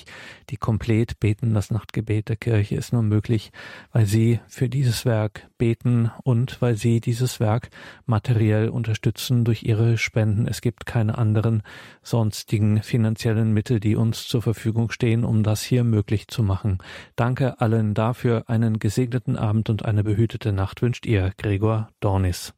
[0.50, 1.54] die komplett beten.
[1.54, 3.52] Das Nachtgebet der Kirche ist nur möglich,
[3.92, 7.70] weil Sie für dieses Werk beten und weil Sie dieses Werk
[8.06, 10.48] materiell unterstützen durch Ihre Spenden.
[10.48, 11.64] Es gibt keine anderen
[12.02, 16.80] sonstigen finanziellen Mittel, die uns zur Verfügung stehen, um das hier möglich zu machen.
[17.16, 18.44] Danke allen dafür.
[18.48, 22.52] Einen gesegneten Abend und eine behütete Nacht wünscht ihr, Gregor Dornis.